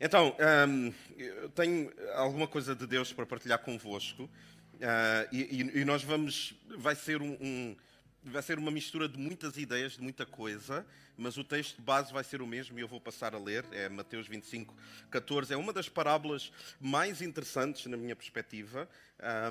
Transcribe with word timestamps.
Então, 0.00 0.34
hum, 0.66 0.92
eu 1.18 1.50
tenho 1.50 1.92
alguma 2.14 2.48
coisa 2.48 2.74
de 2.74 2.86
Deus 2.86 3.12
para 3.12 3.26
partilhar 3.26 3.58
convosco 3.58 4.22
uh, 4.22 5.28
e, 5.30 5.60
e, 5.74 5.84
nós 5.84 6.02
vamos. 6.02 6.54
Vai 6.78 6.96
ser 6.96 7.20
um, 7.20 7.36
um, 7.38 7.76
vai 8.24 8.40
ser 8.40 8.58
uma 8.58 8.70
mistura 8.70 9.06
de 9.06 9.18
muitas 9.18 9.58
ideias, 9.58 9.92
de 9.92 10.02
muita 10.02 10.24
coisa, 10.24 10.86
mas 11.18 11.36
o 11.36 11.44
texto 11.44 11.82
base 11.82 12.14
vai 12.14 12.24
ser 12.24 12.40
o 12.40 12.46
mesmo 12.46 12.78
e 12.78 12.80
eu 12.80 12.88
vou 12.88 12.98
passar 12.98 13.34
a 13.34 13.38
ler. 13.38 13.62
É 13.72 13.90
Mateus 13.90 14.26
25, 14.26 14.74
14. 15.10 15.52
É 15.52 15.56
uma 15.58 15.70
das 15.72 15.86
parábolas 15.86 16.50
mais 16.80 17.20
interessantes 17.20 17.84
na 17.84 17.98
minha 17.98 18.16
perspectiva 18.16 18.88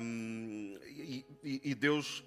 um, 0.02 0.76
e, 0.84 1.24
e 1.44 1.74
Deus 1.76 2.24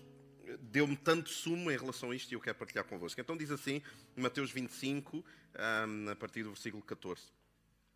deu-me 0.62 0.96
tanto 0.96 1.30
sumo 1.30 1.70
em 1.70 1.78
relação 1.78 2.12
a 2.12 2.16
isto 2.16 2.32
e 2.32 2.36
eu 2.36 2.40
quero 2.40 2.58
partilhar 2.58 2.86
convosco. 2.86 3.20
Então 3.20 3.36
diz 3.36 3.52
assim, 3.52 3.82
Mateus 4.16 4.50
25, 4.50 5.18
um, 5.18 6.10
a 6.10 6.16
partir 6.16 6.44
do 6.44 6.52
versículo 6.52 6.82
14. 6.84 7.43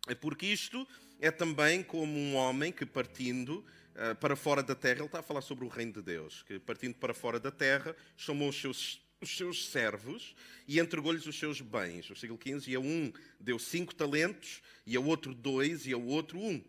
É 0.06 0.14
porque 0.14 0.46
isto 0.46 0.86
é 1.20 1.30
também 1.30 1.82
como 1.82 2.18
um 2.18 2.34
homem 2.36 2.70
que 2.72 2.86
partindo 2.86 3.64
uh, 3.94 4.14
para 4.16 4.36
fora 4.36 4.62
da 4.62 4.74
terra, 4.74 5.00
ele 5.00 5.06
está 5.06 5.18
a 5.18 5.22
falar 5.22 5.40
sobre 5.40 5.64
o 5.64 5.68
reino 5.68 5.92
de 5.92 6.02
Deus, 6.02 6.42
que 6.44 6.58
partindo 6.58 6.94
para 6.94 7.12
fora 7.12 7.40
da 7.40 7.50
terra, 7.50 7.94
chamou 8.16 8.48
os 8.48 8.60
seus, 8.60 9.00
os 9.20 9.36
seus 9.36 9.68
servos 9.68 10.34
e 10.66 10.78
entregou-lhes 10.78 11.26
os 11.26 11.38
seus 11.38 11.60
bens. 11.60 12.06
Versículo 12.06 12.38
15, 12.38 12.70
e 12.70 12.74
a 12.74 12.80
um 12.80 13.12
deu 13.40 13.58
cinco 13.58 13.94
talentos, 13.94 14.62
e 14.86 14.96
a 14.96 15.00
outro 15.00 15.34
dois, 15.34 15.86
e 15.86 15.92
a 15.92 15.98
outro 15.98 16.38
um. 16.38 16.62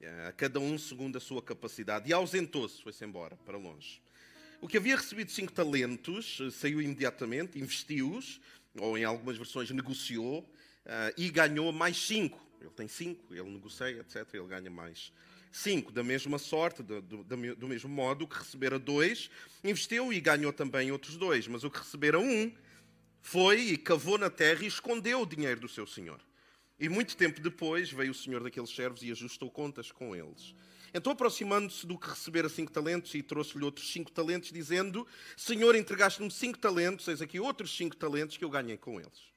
Eh, 0.00 0.26
a 0.28 0.32
cada 0.32 0.58
um 0.58 0.78
segundo 0.78 1.16
a 1.16 1.20
sua 1.20 1.42
capacidade. 1.42 2.08
E 2.08 2.12
ausentou-se, 2.12 2.82
foi-se 2.82 3.04
embora, 3.04 3.36
para 3.44 3.58
longe. 3.58 4.00
O 4.60 4.68
que 4.68 4.76
havia 4.76 4.96
recebido 4.96 5.30
cinco 5.30 5.52
talentos 5.52 6.38
eh, 6.40 6.50
saiu 6.50 6.80
imediatamente, 6.80 7.58
investiu-os, 7.58 8.40
ou 8.78 8.96
em 8.96 9.04
algumas 9.04 9.36
versões 9.36 9.70
negociou, 9.70 10.48
e 11.16 11.28
ganhou 11.28 11.70
mais 11.72 11.96
cinco. 11.96 12.40
Ele 12.60 12.70
tem 12.70 12.88
cinco, 12.88 13.34
ele 13.34 13.50
negocia, 13.50 14.00
etc. 14.00 14.26
Ele 14.34 14.46
ganha 14.46 14.70
mais 14.70 15.12
cinco. 15.50 15.92
Da 15.92 16.02
mesma 16.02 16.38
sorte, 16.38 16.82
do, 16.82 17.00
do, 17.00 17.24
do 17.24 17.68
mesmo 17.68 17.88
modo, 17.88 18.24
o 18.24 18.28
que 18.28 18.38
recebera 18.38 18.78
dois, 18.78 19.30
investiu 19.64 20.12
e 20.12 20.20
ganhou 20.20 20.52
também 20.52 20.92
outros 20.92 21.16
dois. 21.16 21.46
Mas 21.48 21.64
o 21.64 21.70
que 21.70 21.78
recebera 21.78 22.18
um, 22.18 22.52
foi 23.20 23.60
e 23.60 23.76
cavou 23.76 24.18
na 24.18 24.30
terra 24.30 24.64
e 24.64 24.66
escondeu 24.66 25.22
o 25.22 25.26
dinheiro 25.26 25.60
do 25.60 25.68
seu 25.68 25.86
senhor. 25.86 26.20
E 26.78 26.88
muito 26.88 27.16
tempo 27.16 27.40
depois 27.40 27.90
veio 27.90 28.12
o 28.12 28.14
senhor 28.14 28.42
daqueles 28.42 28.70
servos 28.70 29.02
e 29.02 29.10
ajustou 29.10 29.50
contas 29.50 29.92
com 29.92 30.16
eles. 30.16 30.54
Então, 30.92 31.12
aproximando-se 31.12 31.86
do 31.86 31.96
que 31.96 32.08
recebera 32.08 32.48
cinco 32.48 32.72
talentos, 32.72 33.14
e 33.14 33.22
trouxe-lhe 33.22 33.64
outros 33.64 33.92
cinco 33.92 34.10
talentos, 34.10 34.50
dizendo: 34.50 35.06
Senhor, 35.36 35.76
entregaste-me 35.76 36.30
cinco 36.30 36.58
talentos, 36.58 37.06
eis 37.06 37.22
aqui 37.22 37.38
outros 37.38 37.76
cinco 37.76 37.96
talentos 37.96 38.36
que 38.36 38.44
eu 38.44 38.50
ganhei 38.50 38.76
com 38.76 38.98
eles. 38.98 39.30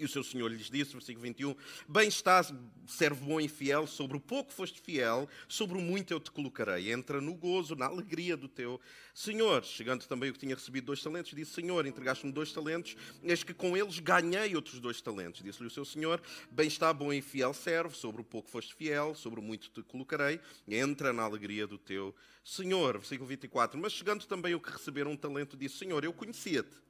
E 0.00 0.04
o 0.04 0.08
seu 0.08 0.24
senhor 0.24 0.50
lhes 0.50 0.70
disse, 0.70 0.92
versículo 0.92 1.22
21, 1.24 1.54
Bem 1.86 2.08
estás, 2.08 2.54
servo 2.86 3.26
bom 3.26 3.38
e 3.38 3.48
fiel, 3.48 3.86
sobre 3.86 4.16
o 4.16 4.20
pouco 4.20 4.50
foste 4.50 4.80
fiel, 4.80 5.28
sobre 5.46 5.76
o 5.76 5.80
muito 5.82 6.10
eu 6.10 6.18
te 6.18 6.30
colocarei. 6.30 6.90
Entra 6.90 7.20
no 7.20 7.34
gozo, 7.34 7.76
na 7.76 7.84
alegria 7.84 8.34
do 8.34 8.48
teu 8.48 8.80
senhor. 9.14 9.62
Chegando 9.62 10.06
também 10.06 10.30
o 10.30 10.32
que 10.32 10.38
tinha 10.38 10.54
recebido 10.54 10.86
dois 10.86 11.02
talentos, 11.02 11.34
disse, 11.34 11.52
Senhor, 11.52 11.84
entregaste-me 11.84 12.32
dois 12.32 12.50
talentos, 12.50 12.96
eis 13.22 13.42
que 13.42 13.52
com 13.52 13.76
eles 13.76 13.98
ganhei 13.98 14.56
outros 14.56 14.80
dois 14.80 15.02
talentos. 15.02 15.42
Disse-lhe 15.42 15.66
o 15.66 15.70
seu 15.70 15.84
senhor, 15.84 16.22
Bem 16.50 16.66
está, 16.66 16.94
bom 16.94 17.12
e 17.12 17.20
fiel 17.20 17.52
servo, 17.52 17.94
sobre 17.94 18.22
o 18.22 18.24
pouco 18.24 18.48
foste 18.48 18.74
fiel, 18.74 19.14
sobre 19.14 19.38
o 19.38 19.42
muito 19.42 19.68
te 19.68 19.82
colocarei. 19.82 20.40
Entra 20.66 21.12
na 21.12 21.24
alegria 21.24 21.66
do 21.66 21.76
teu 21.76 22.14
senhor. 22.42 22.96
Versículo 22.96 23.28
24, 23.28 23.78
Mas 23.78 23.92
chegando 23.92 24.24
também 24.24 24.54
o 24.54 24.60
que 24.60 24.70
receberam 24.70 25.10
um 25.10 25.16
talento, 25.16 25.58
disse, 25.58 25.76
Senhor, 25.76 26.02
eu 26.02 26.12
conhecia-te, 26.14 26.80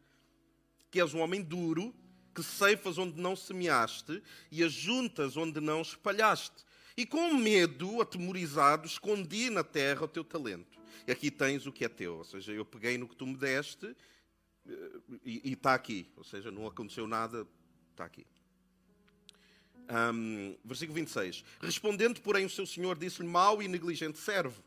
que 0.92 1.00
és 1.00 1.12
um 1.12 1.19
homem 1.19 1.42
duro, 1.42 1.92
que 2.34 2.42
ceifas 2.42 2.98
onde 2.98 3.20
não 3.20 3.34
semeaste 3.34 4.23
e 4.50 4.62
ajuntas 4.62 5.36
onde 5.36 5.61
não 5.61 5.83
espalhaste. 5.83 6.64
E 6.97 7.06
com 7.06 7.34
medo, 7.34 8.00
atemorizado, 8.00 8.86
escondi 8.86 9.50
na 9.50 9.64
terra 9.64 10.05
o 10.05 10.09
teu 10.09 10.25
talento. 10.25 10.78
E 11.06 11.12
aqui 11.12 11.31
tens 11.31 11.67
o 11.67 11.73
que 11.73 11.84
é 11.84 11.89
teu. 11.89 12.19
Ou 12.19 12.25
seja, 12.25 12.53
eu 12.53 12.64
peguei 12.64 12.98
no 12.98 13.08
que 13.08 13.17
tu 13.17 13.27
me 13.27 13.36
deste 13.36 13.96
eh, 14.69 15.01
e 15.24 15.52
está 15.52 15.74
aqui. 15.74 16.08
Ou 16.17 16.24
seja, 16.24 16.51
não 16.51 16.67
aconteceu 16.67 17.07
nada, 17.07 17.46
está 17.92 18.05
aqui. 18.05 18.27
Um, 19.90 20.57
versículo 20.64 20.95
26. 20.95 21.45
Respondendo, 21.61 22.20
porém, 22.20 22.45
o 22.45 22.51
seu 22.51 22.64
senhor 22.64 22.96
disse-lhe: 22.96 23.27
Mau 23.27 23.63
e 23.63 23.67
negligente 23.67 24.19
servo. 24.19 24.63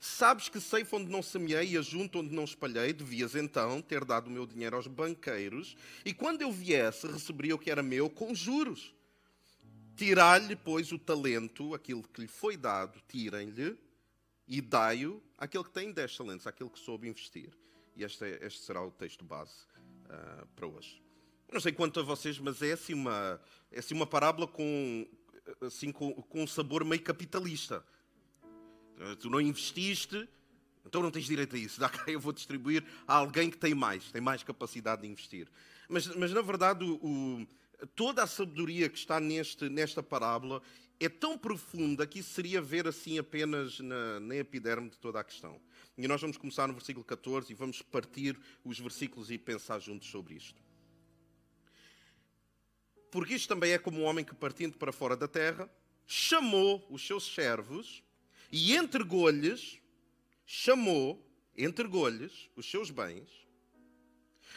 Sabes 0.00 0.48
que 0.48 0.60
sei 0.60 0.86
onde 0.92 1.10
não 1.10 1.22
semeei 1.22 1.72
e 1.72 1.78
ajunto 1.78 2.18
onde 2.20 2.34
não 2.34 2.44
espalhei, 2.44 2.92
devias 2.92 3.34
então 3.34 3.80
ter 3.82 4.04
dado 4.04 4.28
o 4.28 4.30
meu 4.30 4.46
dinheiro 4.46 4.76
aos 4.76 4.86
banqueiros, 4.86 5.76
e 6.04 6.12
quando 6.12 6.42
eu 6.42 6.52
viesse, 6.52 7.06
receberia 7.06 7.54
o 7.54 7.58
que 7.58 7.70
era 7.70 7.82
meu 7.82 8.08
com 8.10 8.34
juros. 8.34 8.94
Tirar-lhe, 9.96 10.54
pois, 10.54 10.92
o 10.92 10.98
talento, 10.98 11.74
aquilo 11.74 12.02
que 12.02 12.20
lhe 12.20 12.28
foi 12.28 12.56
dado, 12.56 13.00
tirem-lhe 13.08 13.78
e 14.46 14.60
dai-o 14.60 15.22
àquele 15.38 15.64
que 15.64 15.70
tem 15.70 15.92
10 15.92 16.16
talentos, 16.16 16.46
àquele 16.46 16.70
que 16.70 16.78
soube 16.78 17.08
investir. 17.08 17.50
E 17.96 18.04
este, 18.04 18.24
é, 18.24 18.46
este 18.46 18.62
será 18.62 18.82
o 18.82 18.90
texto 18.90 19.24
base 19.24 19.54
uh, 20.04 20.46
para 20.54 20.66
hoje. 20.66 21.02
Não 21.50 21.60
sei 21.60 21.72
quanto 21.72 22.00
a 22.00 22.02
vocês, 22.02 22.38
mas 22.38 22.60
é 22.60 22.72
assim 22.72 22.92
uma, 22.92 23.40
é 23.70 23.78
assim 23.78 23.94
uma 23.94 24.06
parábola 24.06 24.46
com, 24.46 25.06
assim, 25.62 25.92
com, 25.92 26.12
com 26.12 26.42
um 26.42 26.46
sabor 26.46 26.84
meio 26.84 27.02
capitalista. 27.02 27.84
Eh, 28.98 29.16
tu 29.16 29.30
não 29.30 29.40
investiste, 29.40 30.28
então 30.84 31.02
não 31.02 31.10
tens 31.10 31.26
direito 31.26 31.56
a 31.56 31.58
isso. 31.58 31.78
Dá 31.80 31.88
cá, 31.88 32.10
eu 32.10 32.20
vou 32.20 32.32
distribuir 32.32 32.84
a 33.06 33.14
alguém 33.14 33.50
que 33.50 33.58
tem 33.58 33.74
mais, 33.74 34.10
tem 34.10 34.20
mais 34.20 34.42
capacidade 34.42 35.02
de 35.02 35.08
investir. 35.08 35.48
Mas, 35.88 36.06
mas 36.08 36.32
na 36.32 36.42
verdade, 36.42 36.84
o, 36.84 36.94
o, 36.94 37.46
toda 37.94 38.22
a 38.22 38.26
sabedoria 38.26 38.88
que 38.88 38.98
está 38.98 39.20
neste, 39.20 39.68
nesta 39.68 40.02
parábola 40.02 40.62
é 40.98 41.08
tão 41.08 41.36
profunda 41.36 42.06
que 42.06 42.20
isso 42.20 42.30
seria 42.30 42.60
ver 42.60 42.88
assim 42.88 43.18
apenas 43.18 43.78
na, 43.80 44.18
na 44.18 44.36
epiderme 44.36 44.88
de 44.88 44.98
toda 44.98 45.20
a 45.20 45.24
questão. 45.24 45.60
E 45.96 46.08
nós 46.08 46.20
vamos 46.20 46.36
começar 46.36 46.66
no 46.66 46.74
versículo 46.74 47.04
14 47.04 47.52
e 47.52 47.54
vamos 47.54 47.82
partir 47.82 48.38
os 48.64 48.78
versículos 48.78 49.30
e 49.30 49.38
pensar 49.38 49.78
juntos 49.78 50.08
sobre 50.08 50.34
isto. 50.34 50.60
Porque 53.10 53.34
isto 53.34 53.48
também 53.48 53.72
é 53.72 53.78
como 53.78 54.00
um 54.00 54.04
homem 54.04 54.24
que, 54.24 54.34
partindo 54.34 54.76
para 54.78 54.92
fora 54.92 55.16
da 55.16 55.28
terra, 55.28 55.70
chamou 56.06 56.86
os 56.90 57.06
seus 57.06 57.34
servos 57.34 58.02
e 58.50 58.76
entregou-lhes, 58.76 59.78
chamou, 60.44 61.22
entregou-lhes 61.56 62.50
os 62.56 62.70
seus 62.70 62.90
bens. 62.90 63.28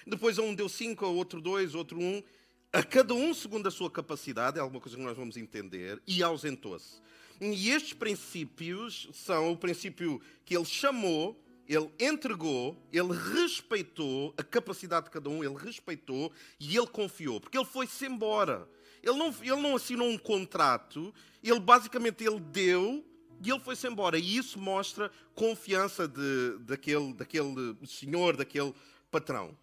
Depois 0.05 0.39
a 0.39 0.41
um 0.41 0.55
deu 0.55 0.69
cinco, 0.69 1.05
a 1.05 1.09
outro 1.09 1.41
dois, 1.41 1.75
a 1.75 1.77
outro 1.77 1.99
um, 1.99 2.23
a 2.71 2.83
cada 2.83 3.13
um 3.13 3.33
segundo 3.33 3.67
a 3.67 3.71
sua 3.71 3.89
capacidade, 3.89 4.57
é 4.57 4.61
alguma 4.61 4.79
coisa 4.79 4.97
que 4.97 5.03
nós 5.03 5.17
vamos 5.17 5.37
entender, 5.37 6.01
e 6.07 6.21
ausentou-se. 6.23 7.01
E 7.41 7.69
estes 7.69 7.93
princípios 7.93 9.09
são 9.13 9.51
o 9.51 9.57
princípio 9.57 10.21
que 10.45 10.55
ele 10.55 10.65
chamou, 10.65 11.41
ele 11.67 11.89
entregou, 11.99 12.75
ele 12.91 13.13
respeitou 13.13 14.33
a 14.37 14.43
capacidade 14.43 15.05
de 15.05 15.11
cada 15.11 15.29
um, 15.29 15.43
ele 15.43 15.55
respeitou 15.55 16.31
e 16.59 16.75
ele 16.75 16.87
confiou, 16.87 17.39
porque 17.39 17.57
ele 17.57 17.65
foi-se 17.65 18.05
embora. 18.05 18.67
Ele 19.01 19.17
não, 19.17 19.33
ele 19.41 19.61
não 19.61 19.75
assinou 19.75 20.09
um 20.09 20.17
contrato, 20.17 21.13
ele 21.41 21.59
basicamente 21.59 22.23
ele 22.23 22.39
deu 22.39 23.05
e 23.43 23.49
ele 23.49 23.59
foi-se 23.59 23.87
embora. 23.87 24.17
E 24.17 24.37
isso 24.37 24.59
mostra 24.59 25.11
confiança 25.33 26.07
de, 26.07 26.57
daquele, 26.59 27.13
daquele 27.13 27.77
senhor, 27.85 28.35
daquele 28.35 28.73
patrão. 29.09 29.57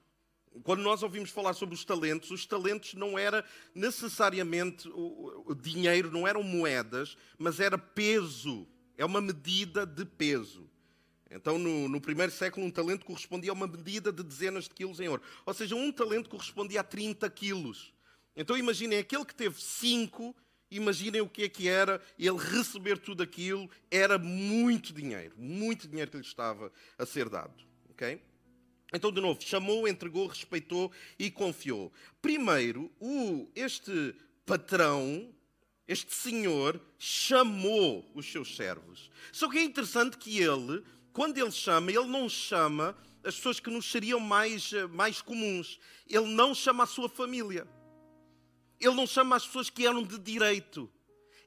Quando 0.63 0.83
nós 0.83 1.03
ouvimos 1.03 1.31
falar 1.31 1.53
sobre 1.53 1.75
os 1.75 1.85
talentos, 1.85 2.31
os 2.31 2.47
talentos 2.47 2.95
não 2.95 3.19
era 3.19 3.45
necessariamente 3.75 4.89
o, 4.89 5.55
dinheiro, 5.55 6.11
não 6.11 6.27
eram 6.27 6.43
moedas, 6.43 7.17
mas 7.39 7.61
era 7.61 7.77
peso. 7.77 8.67
É 8.97 9.05
uma 9.05 9.21
medida 9.21 9.85
de 9.85 10.05
peso. 10.05 10.69
Então, 11.31 11.59
no, 11.59 11.89
no, 11.89 12.01
primeiro 12.01 12.33
século, 12.33 12.65
um 12.65 12.71
talento 12.71 13.05
correspondia 13.05 13.51
a 13.51 13.55
uma 13.55 13.67
medida 13.67 14.11
de 14.11 14.23
dezenas 14.23 14.65
de 14.65 14.71
quilos 14.71 15.01
em 15.01 15.09
ouro. 15.09 15.21
Ou 15.45 15.53
seja, 15.53 15.75
um 15.75 15.93
talento 15.93 16.31
correspondia 16.31 16.81
a 16.81 16.85
30 16.85 17.29
quilos. 17.31 17.93
Então, 18.35 18.57
imaginem, 18.57 18.99
aquele 18.99 19.25
que 19.25 19.35
teve 19.35 19.61
5 19.61 20.35
Imaginem 20.71 21.21
o 21.21 21.29
que 21.29 21.45
é 21.45 21.49
que 21.49 21.69
era 21.69 22.01
ele 22.19 22.39
receber 22.39 22.99
tudo 22.99 23.23
aquilo. 23.23 23.71
Era 23.91 24.19
muito 24.19 24.93
dinheiro, 24.93 25.35
muito 25.39 25.87
dinheiro 25.87 26.11
que 26.11 26.17
lhe 26.17 26.23
estava 26.23 26.73
a 26.99 27.07
ser 27.07 27.29
dado. 27.29 27.55
ok? 27.91 28.21
Então, 28.93 29.11
de 29.11 29.21
novo, 29.21 29.41
chamou, 29.43 29.89
entregou, 29.89 30.27
respeitou 30.27 30.93
e 31.19 31.31
confiou. 31.31 31.93
Primeiro, 32.23 32.91
o, 33.01 33.49
este 33.55 34.15
patrão, 34.45 35.35
este 35.89 36.15
senhor, 36.15 36.81
chamou 36.99 38.09
os 38.15 38.31
seus 38.31 38.55
servos. 38.57 39.11
Só 39.33 39.49
que 39.49 39.59
é 39.59 39.63
interessante 39.63 40.17
que 40.17 40.39
ele, 40.39 40.85
quando 41.13 41.39
ele 41.39 41.51
chama, 41.51 41.91
ele 41.91 42.07
não 42.07 42.29
chama 42.29 42.97
as 43.25 43.35
pessoas 43.35 43.59
que 43.59 43.71
nos 43.71 43.91
seriam 43.91 44.21
mais, 44.21 44.73
mais 44.91 45.21
comuns. 45.21 45.81
Ele 46.09 46.27
não 46.27 46.55
chama 46.55 46.85
a 46.85 46.87
sua 46.87 47.09
família. 47.09 47.67
Ele 48.81 48.95
não 48.95 49.07
chama 49.07 49.37
as 49.37 49.47
pessoas 49.47 49.71
que 49.71 49.87
eram 49.87 50.03
de 50.03 50.19
direito. 50.19 50.91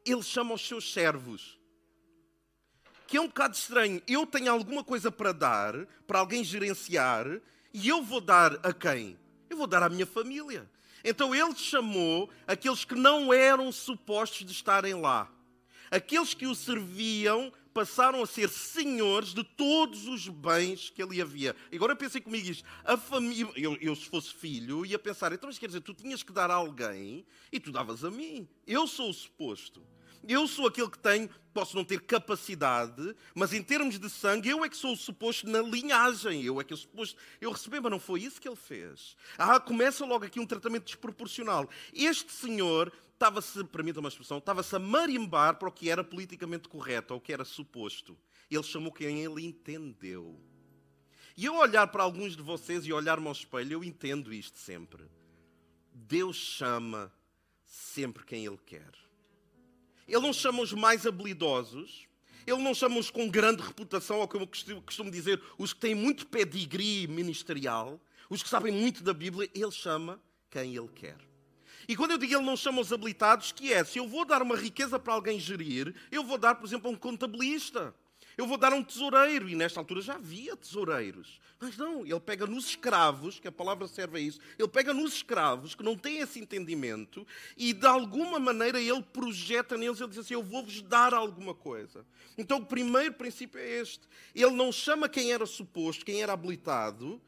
Ele 0.06 0.24
chama 0.24 0.54
os 0.54 0.68
seus 0.68 0.92
servos. 0.92 1.60
Que 3.08 3.18
é 3.18 3.22
um 3.22 3.28
bocado 3.28 3.56
estranho. 3.56 4.02
Eu 4.08 4.26
tenho 4.26 4.52
alguma 4.52 4.84
coisa 4.84 5.12
para 5.12 5.32
dar, 5.32 5.86
para 6.08 6.20
alguém 6.20 6.44
gerenciar, 6.44 7.26
e 7.74 7.88
eu 7.88 8.02
vou 8.02 8.22
dar 8.22 8.54
a 8.66 8.74
quem? 8.74 9.18
Eu 9.50 9.58
vou 9.58 9.68
dar 9.68 9.84
à 9.84 9.90
minha 9.90 10.06
família. 10.06 10.70
Então 11.04 11.34
ele 11.34 11.56
chamou 11.56 12.30
aqueles 12.46 12.84
que 12.84 12.96
não 12.96 13.34
eram 13.34 13.72
supostos 13.72 14.46
de 14.46 14.52
estarem 14.52 14.94
lá. 14.96 15.32
Aqueles 15.90 16.34
que 16.34 16.46
o 16.46 16.54
serviam 16.54 17.52
passaram 17.74 18.22
a 18.22 18.28
ser 18.28 18.50
senhores 18.50 19.34
de 19.34 19.44
todos 19.44 20.08
os 20.08 20.28
bens 20.28 20.90
que 20.90 21.02
ali 21.02 21.22
havia. 21.22 21.56
Agora 21.74 21.96
pensem 21.96 22.22
comigo 22.22 22.50
isto. 22.50 22.64
A 22.84 22.98
família, 22.98 23.52
eu, 23.56 23.78
eu, 23.80 23.96
se 23.96 24.06
fosse 24.06 24.34
filho, 24.34 24.86
ia 24.86 25.00
pensar, 25.00 25.32
então, 25.32 25.48
mas 25.48 25.58
quer 25.58 25.68
dizer, 25.68 25.82
tu 25.82 25.94
tinhas 25.94 26.24
que 26.24 26.32
dar 26.32 26.52
a 26.52 26.56
alguém 26.56 27.26
e 27.52 27.60
tu 27.60 27.72
davas 27.72 28.04
a 28.04 28.12
mim. 28.12 28.48
Eu 28.66 28.88
sou 28.88 29.10
o 29.10 29.14
suposto. 29.14 29.82
Eu 30.28 30.48
sou 30.48 30.68
aquele 30.68 30.90
que 30.90 31.00
tenho, 31.00 31.30
posso 31.54 31.76
não 31.76 31.84
ter 31.84 32.02
capacidade, 32.02 33.16
mas 33.34 33.54
em 33.54 33.64
termos 33.64 33.98
de 33.98 34.10
sangue, 34.10 34.50
eu 34.50 34.64
é 34.64 34.70
que 34.70 34.78
sou 34.78 34.94
o 34.94 34.98
suposto 34.98 35.48
na 35.48 35.62
linhagem. 35.62 36.44
Eu 36.44 36.60
é 36.60 36.64
que 36.64 36.76
sou 36.76 36.84
suposto. 36.84 37.18
Eu 37.40 37.52
recebi, 37.52 37.80
mas 37.80 37.92
não 37.92 38.00
foi 38.00 38.22
isso 38.22 38.40
que 38.40 38.48
ele 38.48 38.56
fez. 38.56 39.16
Ah, 39.38 39.60
começa 39.60 40.06
logo 40.06 40.26
aqui 40.26 40.40
um 40.40 40.46
tratamento 40.46 40.86
desproporcional. 40.86 41.70
Este 41.94 42.32
senhor 42.32 42.92
estava-se, 43.14 43.64
permita 43.66 44.00
uma 44.00 44.10
expressão, 44.10 44.38
estava-se 44.38 44.76
a 44.76 44.80
marimbar 44.80 45.58
para 45.58 45.70
o 45.70 45.72
que 45.72 45.90
era 45.90 46.04
politicamente 46.04 46.70
correto, 46.70 47.14
ou 47.14 47.20
o 47.20 47.22
que 47.22 47.34
era 47.34 47.44
suposto. 47.44 48.18
Ele 48.50 48.64
chamou 48.64 48.92
quem 48.92 49.24
ele 49.24 49.46
entendeu. 49.46 50.40
E 51.36 51.46
eu 51.46 51.56
olhar 51.56 51.88
para 51.88 52.04
alguns 52.04 52.36
de 52.36 52.42
vocês 52.42 52.86
e 52.86 52.92
olhar-me 52.92 53.28
ao 53.28 53.32
espelho, 53.32 53.74
eu 53.74 53.84
entendo 53.84 54.34
isto 54.34 54.58
sempre. 54.60 55.06
Deus 55.94 56.36
chama 56.36 57.12
sempre 57.66 58.26
quem 58.26 58.46
Ele 58.46 58.60
quer. 58.66 58.92
Ele 60.10 60.22
não 60.22 60.34
chama 60.34 60.62
os 60.62 60.74
mais 60.74 61.06
habilidosos, 61.06 62.08
ele 62.46 62.62
não 62.64 62.74
chama 62.74 62.98
os 62.98 63.12
com 63.12 63.30
grande 63.30 63.62
reputação, 63.62 64.20
ou 64.20 64.28
como 64.28 64.50
eu 64.68 64.82
costumo 64.82 65.12
dizer, 65.12 65.42
os 65.58 65.72
que 65.72 65.80
têm 65.80 65.94
muito 65.94 66.26
pedigree 66.26 67.08
ministerial, 67.08 68.02
os 68.30 68.42
que 68.42 68.50
sabem 68.50 68.74
muito 68.74 69.04
da 69.04 69.14
Bíblia, 69.14 69.50
ele 69.54 69.72
chama 69.72 70.20
quem 70.50 70.76
ele 70.76 70.90
quer. 70.90 71.18
E 71.88 71.96
quando 71.96 72.12
eu 72.12 72.18
digo 72.18 72.34
ele 72.34 72.46
não 72.46 72.58
chama 72.58 72.82
os 72.82 72.92
habilitados, 72.92 73.52
que 73.52 73.72
é, 73.72 73.84
se 73.84 74.00
eu 74.00 74.08
vou 74.08 74.26
dar 74.26 74.42
uma 74.42 74.56
riqueza 74.56 75.00
para 75.00 75.14
alguém 75.14 75.40
gerir, 75.40 75.96
eu 76.12 76.24
vou 76.24 76.38
dar, 76.38 76.56
por 76.56 76.66
exemplo, 76.66 76.90
a 76.90 76.94
um 76.94 76.96
contabilista. 76.96 77.94
Eu 78.40 78.48
vou 78.48 78.58
dar 78.58 78.72
um 78.72 78.82
tesoureiro. 78.82 79.50
E 79.50 79.54
nesta 79.54 79.82
altura 79.82 80.00
já 80.00 80.16
havia 80.16 80.56
tesoureiros. 80.56 81.42
Mas 81.60 81.76
não, 81.76 82.06
ele 82.06 82.22
pega 82.22 82.48
nos 82.48 82.68
escravos, 82.68 83.38
que 83.38 83.50
a 83.50 83.52
palavra 83.52 83.86
serve 83.86 84.18
a 84.18 84.22
isso, 84.22 84.40
ele 84.58 84.70
pega 84.70 84.94
nos 84.94 85.16
escravos 85.16 85.76
que 85.76 85.84
não 85.84 85.98
têm 85.98 86.20
esse 86.20 86.40
entendimento 86.40 87.28
e 87.58 87.74
de 87.74 87.86
alguma 87.86 88.40
maneira 88.40 88.80
ele 88.80 89.04
projeta 89.04 89.78
neles, 89.78 90.00
ele 90.00 90.08
diz 90.08 90.20
assim: 90.20 90.36
Eu 90.36 90.42
vou-vos 90.42 90.82
dar 90.82 91.14
alguma 91.14 91.54
coisa. 91.54 92.06
Então 92.38 92.60
o 92.60 92.66
primeiro 92.66 93.14
princípio 93.16 93.60
é 93.60 93.82
este: 93.82 94.08
ele 94.34 94.52
não 94.52 94.72
chama 94.72 95.10
quem 95.10 95.34
era 95.34 95.46
suposto, 95.46 96.06
quem 96.06 96.22
era 96.22 96.32
habilitado, 96.32 97.22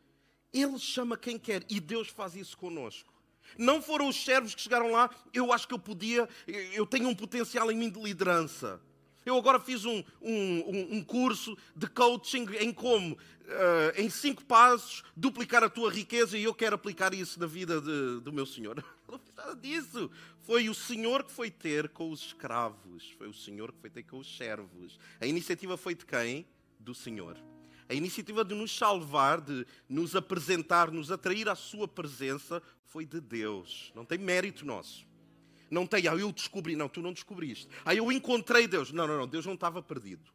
ele 0.54 0.80
chama 0.80 1.18
quem 1.18 1.38
quer 1.38 1.66
e 1.70 1.82
Deus 1.82 2.08
faz 2.08 2.38
isso 2.38 2.58
conosco. 2.58 3.14
Não 3.58 3.82
foram 3.82 4.08
os 4.08 4.24
servos 4.24 4.56
que 4.56 4.62
chegaram 4.62 4.94
lá, 4.94 5.10
eu 5.34 5.52
acho 5.52 5.68
que 5.68 5.74
eu 5.74 5.80
podia, 5.80 6.30
eu 6.48 6.86
tenho 6.86 7.10
um 7.10 7.16
potencial 7.16 7.70
em 7.70 7.76
mim 7.76 7.90
de 7.90 8.00
liderança. 8.00 8.80
Eu 9.26 9.38
agora 9.38 9.60
fiz 9.60 9.86
um, 9.86 10.04
um, 10.22 10.98
um 10.98 11.04
curso 11.04 11.58
de 11.76 11.88
coaching 11.88 12.48
em 12.60 12.74
como, 12.74 13.14
uh, 13.16 14.02
em 14.02 14.10
cinco 14.10 14.44
passos, 14.44 15.04
duplicar 15.16 15.64
a 15.64 15.70
tua 15.70 15.92
riqueza 15.92 16.38
e 16.38 16.44
eu 16.44 16.54
quero 16.54 16.76
aplicar 16.76 17.14
isso 17.14 17.40
na 17.40 17.46
vida 17.46 17.80
de, 17.80 18.20
do 18.22 18.34
meu 18.34 18.46
Senhor. 18.46 18.84
Não 19.08 19.20
fiz 19.20 19.34
nada 19.36 19.56
disso. 19.56 20.10
Foi 20.40 20.70
o 20.70 20.74
Senhor 20.74 21.24
que 21.24 21.32
foi 21.32 21.52
ter 21.52 21.90
com 21.90 22.10
os 22.10 22.22
escravos. 22.22 23.12
Foi 23.18 23.28
o 23.28 23.34
Senhor 23.34 23.72
que 23.72 23.80
foi 23.80 23.90
ter 23.90 24.04
com 24.04 24.18
os 24.18 24.38
servos. 24.38 24.98
A 25.20 25.28
iniciativa 25.28 25.78
foi 25.78 25.94
de 25.94 26.06
quem? 26.06 26.46
Do 26.80 26.96
Senhor. 26.96 27.38
A 27.88 27.94
iniciativa 27.94 28.44
de 28.44 28.56
nos 28.56 28.76
salvar, 28.76 29.42
de 29.42 29.68
nos 29.88 30.16
apresentar, 30.16 30.90
nos 30.90 31.12
atrair 31.12 31.50
à 31.50 31.56
Sua 31.56 31.88
presença, 31.88 32.64
foi 32.86 33.06
de 33.06 33.20
Deus. 33.20 33.92
Não 33.94 34.06
tem 34.06 34.18
mérito 34.18 34.66
nosso. 34.66 35.06
Não 35.72 35.88
tem, 35.88 36.06
ah, 36.08 36.16
eu 36.16 36.32
descobri. 36.34 36.76
Não, 36.76 36.90
tu 36.90 37.02
não 37.02 37.14
descobriste. 37.14 37.70
Ah, 37.86 37.96
eu 37.96 38.12
encontrei 38.12 38.68
Deus. 38.68 38.92
Não, 38.92 39.08
não, 39.08 39.18
não. 39.18 39.26
Deus 39.26 39.46
não 39.46 39.54
estava 39.54 39.82
perdido. 39.82 40.30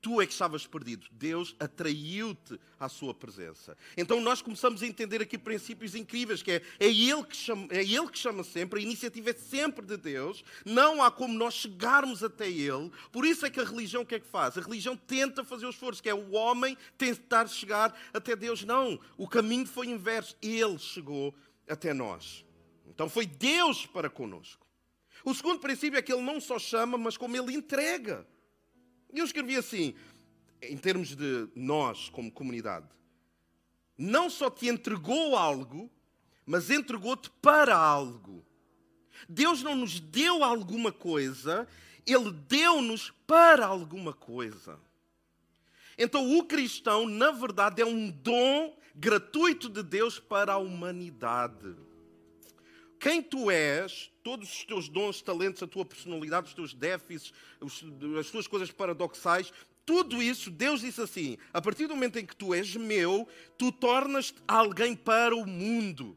Tu 0.00 0.20
é 0.20 0.26
que 0.26 0.32
estavas 0.32 0.66
perdido. 0.66 1.06
Deus 1.10 1.56
atraiu-te 1.58 2.60
à 2.78 2.90
sua 2.90 3.14
presença. 3.14 3.74
Então 3.96 4.20
nós 4.20 4.42
começamos 4.42 4.82
a 4.82 4.86
entender 4.86 5.22
aqui 5.22 5.38
princípios 5.38 5.94
incríveis, 5.94 6.42
que 6.42 6.52
é, 6.52 6.62
é, 6.78 6.88
ele 6.88 7.24
que 7.24 7.34
chama, 7.34 7.66
é 7.70 7.82
Ele 7.82 8.06
que 8.08 8.18
chama 8.18 8.44
sempre, 8.44 8.80
a 8.80 8.82
iniciativa 8.82 9.30
é 9.30 9.32
sempre 9.32 9.86
de 9.86 9.96
Deus, 9.96 10.44
não 10.62 11.02
há 11.02 11.10
como 11.10 11.32
nós 11.32 11.54
chegarmos 11.54 12.22
até 12.22 12.46
Ele. 12.46 12.92
Por 13.10 13.24
isso 13.24 13.46
é 13.46 13.50
que 13.50 13.58
a 13.58 13.64
religião 13.64 14.02
o 14.02 14.06
que 14.06 14.16
é 14.16 14.20
que 14.20 14.26
faz? 14.26 14.58
A 14.58 14.60
religião 14.60 14.94
tenta 14.94 15.42
fazer 15.42 15.64
o 15.64 15.70
esforço, 15.70 16.02
que 16.02 16.10
é 16.10 16.14
o 16.14 16.32
homem 16.32 16.76
tentar 16.98 17.46
chegar 17.48 17.98
até 18.12 18.36
Deus. 18.36 18.62
Não, 18.62 19.00
o 19.16 19.26
caminho 19.26 19.66
foi 19.66 19.86
inverso. 19.86 20.36
Ele 20.42 20.78
chegou 20.78 21.34
até 21.66 21.94
nós. 21.94 22.44
Então 22.86 23.08
foi 23.08 23.26
Deus 23.26 23.86
para 23.86 24.10
conosco. 24.10 24.66
O 25.24 25.34
segundo 25.34 25.58
princípio 25.58 25.98
é 25.98 26.02
que 26.02 26.12
ele 26.12 26.22
não 26.22 26.40
só 26.40 26.58
chama, 26.58 26.98
mas 26.98 27.16
como 27.16 27.36
ele 27.36 27.54
entrega. 27.54 28.26
E 29.12 29.18
eu 29.18 29.24
escrevi 29.24 29.56
assim, 29.56 29.94
em 30.60 30.76
termos 30.76 31.14
de 31.14 31.48
nós 31.54 32.08
como 32.08 32.30
comunidade: 32.30 32.88
não 33.96 34.28
só 34.28 34.50
te 34.50 34.68
entregou 34.68 35.36
algo, 35.36 35.90
mas 36.44 36.70
entregou-te 36.70 37.30
para 37.30 37.76
algo. 37.76 38.44
Deus 39.28 39.62
não 39.62 39.76
nos 39.76 40.00
deu 40.00 40.42
alguma 40.44 40.92
coisa, 40.92 41.66
Ele 42.06 42.30
deu-nos 42.30 43.10
para 43.26 43.64
alguma 43.66 44.12
coisa. 44.12 44.78
Então 45.96 46.36
o 46.36 46.44
cristão, 46.44 47.08
na 47.08 47.30
verdade, 47.30 47.80
é 47.80 47.86
um 47.86 48.10
dom 48.10 48.76
gratuito 48.94 49.68
de 49.68 49.82
Deus 49.82 50.18
para 50.18 50.54
a 50.54 50.58
humanidade 50.58 51.74
quem 53.04 53.22
tu 53.22 53.50
és, 53.50 54.10
todos 54.22 54.50
os 54.50 54.64
teus 54.64 54.88
dons, 54.88 55.20
talentos, 55.20 55.62
a 55.62 55.66
tua 55.66 55.84
personalidade, 55.84 56.48
os 56.48 56.54
teus 56.54 56.72
déficits, 56.72 57.34
as 58.18 58.30
tuas 58.30 58.46
coisas 58.46 58.70
paradoxais, 58.70 59.52
tudo 59.84 60.22
isso, 60.22 60.50
Deus 60.50 60.80
disse 60.80 61.02
assim: 61.02 61.36
a 61.52 61.60
partir 61.60 61.86
do 61.86 61.94
momento 61.94 62.18
em 62.18 62.24
que 62.24 62.34
tu 62.34 62.54
és 62.54 62.74
meu, 62.74 63.28
tu 63.58 63.70
tornas-te 63.70 64.42
alguém 64.48 64.96
para 64.96 65.36
o 65.36 65.46
mundo. 65.46 66.16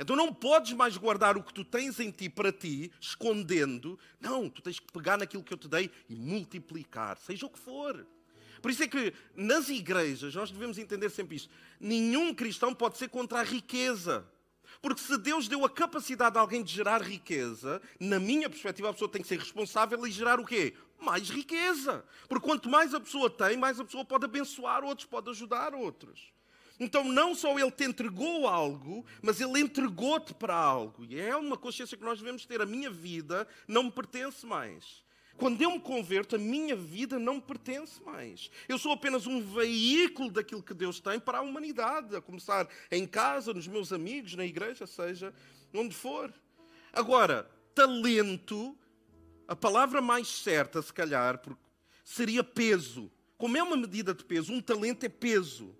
Então 0.00 0.16
não 0.16 0.32
podes 0.32 0.72
mais 0.72 0.96
guardar 0.96 1.36
o 1.36 1.42
que 1.42 1.52
tu 1.52 1.62
tens 1.62 2.00
em 2.00 2.10
ti 2.10 2.30
para 2.30 2.50
ti, 2.50 2.90
escondendo. 2.98 3.98
Não, 4.18 4.48
tu 4.48 4.62
tens 4.62 4.80
que 4.80 4.90
pegar 4.90 5.18
naquilo 5.18 5.44
que 5.44 5.52
eu 5.52 5.58
te 5.58 5.68
dei 5.68 5.90
e 6.08 6.16
multiplicar, 6.16 7.18
seja 7.18 7.44
o 7.44 7.50
que 7.50 7.58
for. 7.58 8.06
Por 8.62 8.70
isso 8.70 8.82
é 8.82 8.88
que 8.88 9.12
nas 9.36 9.68
igrejas 9.68 10.34
nós 10.34 10.50
devemos 10.50 10.78
entender 10.78 11.10
sempre 11.10 11.36
isto: 11.36 11.50
nenhum 11.78 12.32
cristão 12.32 12.74
pode 12.74 12.96
ser 12.96 13.10
contra 13.10 13.40
a 13.40 13.42
riqueza. 13.42 14.26
Porque 14.80 15.00
se 15.00 15.16
Deus 15.18 15.48
deu 15.48 15.64
a 15.64 15.70
capacidade 15.70 16.36
a 16.36 16.40
alguém 16.40 16.62
de 16.62 16.72
gerar 16.72 17.02
riqueza, 17.02 17.80
na 17.98 18.18
minha 18.18 18.48
perspectiva, 18.48 18.90
a 18.90 18.92
pessoa 18.92 19.10
tem 19.10 19.22
que 19.22 19.28
ser 19.28 19.38
responsável 19.38 20.06
e 20.06 20.10
gerar 20.10 20.40
o 20.40 20.44
quê? 20.44 20.74
Mais 21.00 21.28
riqueza. 21.28 22.04
Porque 22.28 22.46
quanto 22.46 22.68
mais 22.68 22.94
a 22.94 23.00
pessoa 23.00 23.30
tem, 23.30 23.56
mais 23.56 23.78
a 23.78 23.84
pessoa 23.84 24.04
pode 24.04 24.24
abençoar 24.24 24.84
outros, 24.84 25.06
pode 25.06 25.30
ajudar 25.30 25.74
outros. 25.74 26.32
Então, 26.78 27.04
não 27.04 27.34
só 27.34 27.56
Ele 27.58 27.70
te 27.70 27.84
entregou 27.84 28.48
algo, 28.48 29.06
mas 29.22 29.40
Ele 29.40 29.60
entregou-te 29.60 30.34
para 30.34 30.56
algo. 30.56 31.04
E 31.04 31.18
é 31.20 31.36
uma 31.36 31.56
consciência 31.56 31.96
que 31.96 32.04
nós 32.04 32.18
devemos 32.18 32.44
ter. 32.44 32.60
A 32.60 32.66
minha 32.66 32.90
vida 32.90 33.46
não 33.68 33.84
me 33.84 33.92
pertence 33.92 34.44
mais. 34.44 35.03
Quando 35.36 35.60
eu 35.60 35.72
me 35.72 35.80
converto, 35.80 36.36
a 36.36 36.38
minha 36.38 36.76
vida 36.76 37.18
não 37.18 37.34
me 37.34 37.40
pertence 37.40 38.00
mais. 38.02 38.50
Eu 38.68 38.78
sou 38.78 38.92
apenas 38.92 39.26
um 39.26 39.40
veículo 39.40 40.30
daquilo 40.30 40.62
que 40.62 40.72
Deus 40.72 41.00
tem 41.00 41.18
para 41.18 41.38
a 41.38 41.42
humanidade, 41.42 42.14
a 42.14 42.20
começar 42.20 42.68
em 42.90 43.06
casa, 43.06 43.52
nos 43.52 43.66
meus 43.66 43.92
amigos, 43.92 44.34
na 44.34 44.44
igreja, 44.44 44.86
seja 44.86 45.34
onde 45.74 45.94
for. 45.94 46.32
Agora, 46.92 47.50
talento, 47.74 48.76
a 49.48 49.56
palavra 49.56 50.00
mais 50.00 50.28
certa, 50.28 50.80
se 50.80 50.92
calhar, 50.92 51.42
seria 52.04 52.44
peso. 52.44 53.10
Como 53.36 53.56
é 53.56 53.62
uma 53.62 53.76
medida 53.76 54.14
de 54.14 54.24
peso, 54.24 54.52
um 54.52 54.60
talento 54.60 55.04
é 55.04 55.08
peso. 55.08 55.76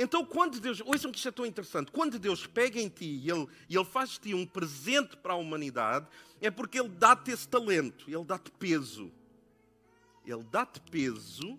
Então, 0.00 0.24
quando 0.24 0.60
Deus. 0.60 0.80
Ouçam 0.86 1.10
que 1.10 1.18
isto 1.18 1.28
é 1.28 1.32
tão 1.32 1.44
interessante. 1.44 1.90
Quando 1.90 2.20
Deus 2.20 2.46
pega 2.46 2.80
em 2.80 2.88
ti 2.88 3.04
e 3.04 3.28
Ele, 3.28 3.48
ele 3.68 3.84
faz 3.84 4.10
de 4.10 4.20
ti 4.20 4.34
um 4.34 4.46
presente 4.46 5.16
para 5.16 5.32
a 5.32 5.36
humanidade, 5.36 6.06
é 6.40 6.52
porque 6.52 6.78
Ele 6.78 6.88
dá-te 6.88 7.32
esse 7.32 7.48
talento, 7.48 8.08
Ele 8.08 8.24
dá-te 8.24 8.52
peso. 8.52 9.12
Ele 10.24 10.44
dá-te 10.44 10.80
peso 10.80 11.58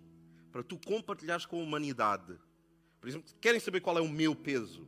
para 0.53 0.63
tu 0.63 0.79
compartilhares 0.85 1.45
com 1.45 1.59
a 1.59 1.63
humanidade. 1.63 2.39
Por 3.01 3.09
exemplo, 3.09 3.29
querem 3.41 3.59
saber 3.59 3.81
qual 3.81 3.97
é 3.97 4.01
o 4.01 4.07
meu 4.07 4.33
peso? 4.33 4.87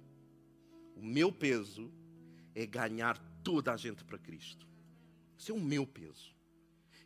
O 0.95 1.03
meu 1.03 1.29
peso 1.29 1.91
é 2.55 2.65
ganhar 2.65 3.17
toda 3.43 3.73
a 3.73 3.77
gente 3.77 4.03
para 4.05 4.17
Cristo. 4.17 4.65
Isso 5.37 5.51
é 5.51 5.55
o 5.55 5.59
meu 5.59 5.85
peso. 5.85 6.33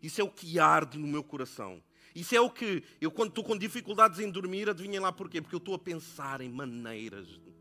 Isso 0.01 0.21
é 0.21 0.23
o 0.23 0.29
que 0.29 0.59
arde 0.59 0.99
no 0.99 1.07
meu 1.07 1.23
coração. 1.23 1.81
Isso 2.15 2.33
é 2.33 2.39
o 2.39 2.49
que 2.49 2.81
eu, 3.01 3.11
quando 3.11 3.29
estou 3.29 3.43
com 3.43 3.57
dificuldades 3.57 4.19
em 4.19 4.31
dormir, 4.31 4.69
adivinhem 4.69 4.99
lá 4.99 5.11
porquê? 5.11 5.41
Porque 5.41 5.55
eu 5.55 5.59
estou 5.59 5.75
a 5.75 5.79
pensar 5.79 6.39
em 6.39 6.49
maneiras. 6.49 7.27
de 7.27 7.54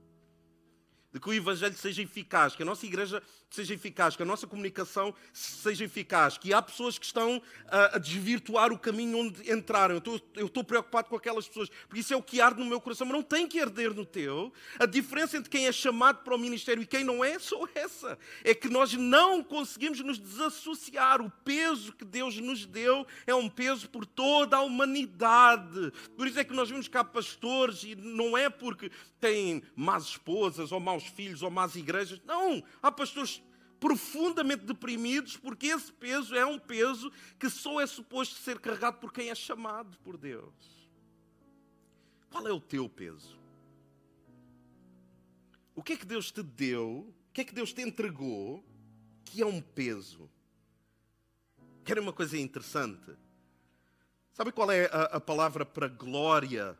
que 1.21 1.29
o 1.29 1.33
Evangelho 1.33 1.77
seja 1.77 2.03
eficaz, 2.03 2.57
que 2.57 2.63
a 2.63 2.67
nossa 2.67 2.85
igreja 2.87 3.23
seja 3.55 3.75
eficaz, 3.75 4.17
que 4.17 4.23
a 4.23 4.27
nossa 4.27 4.47
comunicação 4.47 5.15
seja 5.33 5.85
eficaz, 5.85 6.37
que 6.37 6.53
há 6.53 6.61
pessoas 6.61 6.99
que 6.99 7.07
estão 7.07 7.41
a, 7.69 7.97
a 7.97 7.99
desvirtuar 7.99 8.73
o 8.73 8.79
caminho 8.79 9.19
onde 9.19 9.51
entraram. 9.51 9.95
Eu 9.95 9.99
estou, 9.99 10.21
eu 10.35 10.47
estou, 10.47 10.65
preocupado 10.65 11.09
com 11.09 11.17
aquelas 11.17 11.47
pessoas, 11.47 11.69
porque 11.87 12.01
isso 12.01 12.13
é 12.13 12.17
o 12.17 12.23
que 12.23 12.41
arde 12.41 12.61
no 12.61 12.67
meu 12.67 12.81
coração, 12.81 13.07
mas 13.07 13.15
não 13.15 13.23
tem 13.23 13.47
que 13.47 13.61
arder 13.61 13.95
no 13.95 14.05
teu. 14.05 14.53
A 14.79 14.87
diferença 14.87 15.37
entre 15.37 15.49
quem 15.49 15.67
é 15.67 15.73
chamado 15.73 16.25
para 16.25 16.35
o 16.35 16.39
ministério 16.39 16.83
e 16.83 16.87
quem 16.87 17.05
não 17.05 17.25
é, 17.25 17.39
só 17.39 17.65
essa. 17.75 18.19
É 18.43 18.55
que 18.55 18.69
nós 18.69 18.95
não 18.95 19.43
conseguimos 19.43 20.01
nos 20.01 20.19
desassociar. 20.19 21.21
O 21.21 21.31
peso 21.45 21.93
que 21.93 22.05
Deus 22.05 22.37
nos 22.39 22.67
deu 22.67 23.07
é 23.27 23.35
um 23.35 23.49
peso 23.49 23.89
por 23.89 24.05
toda 24.05 24.57
a 24.57 24.63
humanidade. 24.63 25.93
Por 26.17 26.27
isso 26.27 26.39
é 26.41 26.45
que 26.45 26.55
nós 26.55 26.69
vimos 26.69 26.89
cá 26.89 27.05
pastores, 27.05 27.85
e 27.85 27.95
não 27.95 28.37
é 28.37 28.51
porque 28.51 28.91
têm 29.21 29.63
más 29.77 30.05
esposas, 30.05 30.73
ou 30.73 30.81
maus 30.81 31.04
filhos, 31.09 31.43
ou 31.43 31.51
más 31.51 31.77
igrejas. 31.77 32.21
Não, 32.25 32.63
há 32.83 32.91
pastores 32.91 33.43
profundamente 33.79 34.65
deprimidos, 34.65 35.37
porque 35.37 35.67
esse 35.67 35.93
peso 35.93 36.35
é 36.35 36.47
um 36.47 36.59
peso 36.59 37.13
que 37.39 37.51
só 37.51 37.81
é 37.81 37.87
suposto 37.87 38.35
ser 38.37 38.59
carregado 38.59 38.99
por 38.99 39.13
quem 39.13 39.29
é 39.29 39.35
chamado 39.35 39.99
por 39.99 40.17
Deus. 40.17 40.55
Qual 42.31 42.49
é 42.49 42.53
o 42.53 42.61
teu 42.61 42.89
peso? 42.89 43.39
O 45.75 45.83
que 45.83 45.93
é 45.93 45.97
que 45.97 46.07
Deus 46.07 46.33
te 46.33 46.43
deu? 46.43 47.15
O 47.29 47.33
que 47.33 47.43
é 47.43 47.45
que 47.45 47.55
Deus 47.55 47.73
te 47.73 47.83
entregou 47.83 48.65
que 49.25 49.43
é 49.43 49.47
um 49.47 49.61
peso? 49.61 50.31
Querem 51.85 52.03
uma 52.03 52.13
coisa 52.13 52.39
interessante? 52.39 53.15
Sabe 54.33 54.51
qual 54.51 54.71
é 54.71 54.87
a, 54.87 55.03
a 55.17 55.21
palavra 55.21 55.67
para 55.67 55.89
glória 55.89 56.79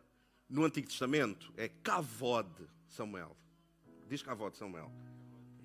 no 0.49 0.65
Antigo 0.65 0.89
Testamento? 0.89 1.53
É 1.57 1.69
kavod, 1.69 2.49
Samuel. 2.89 3.37
Diz 4.15 4.23
kavod, 4.23 4.57
Samuel. 4.57 4.93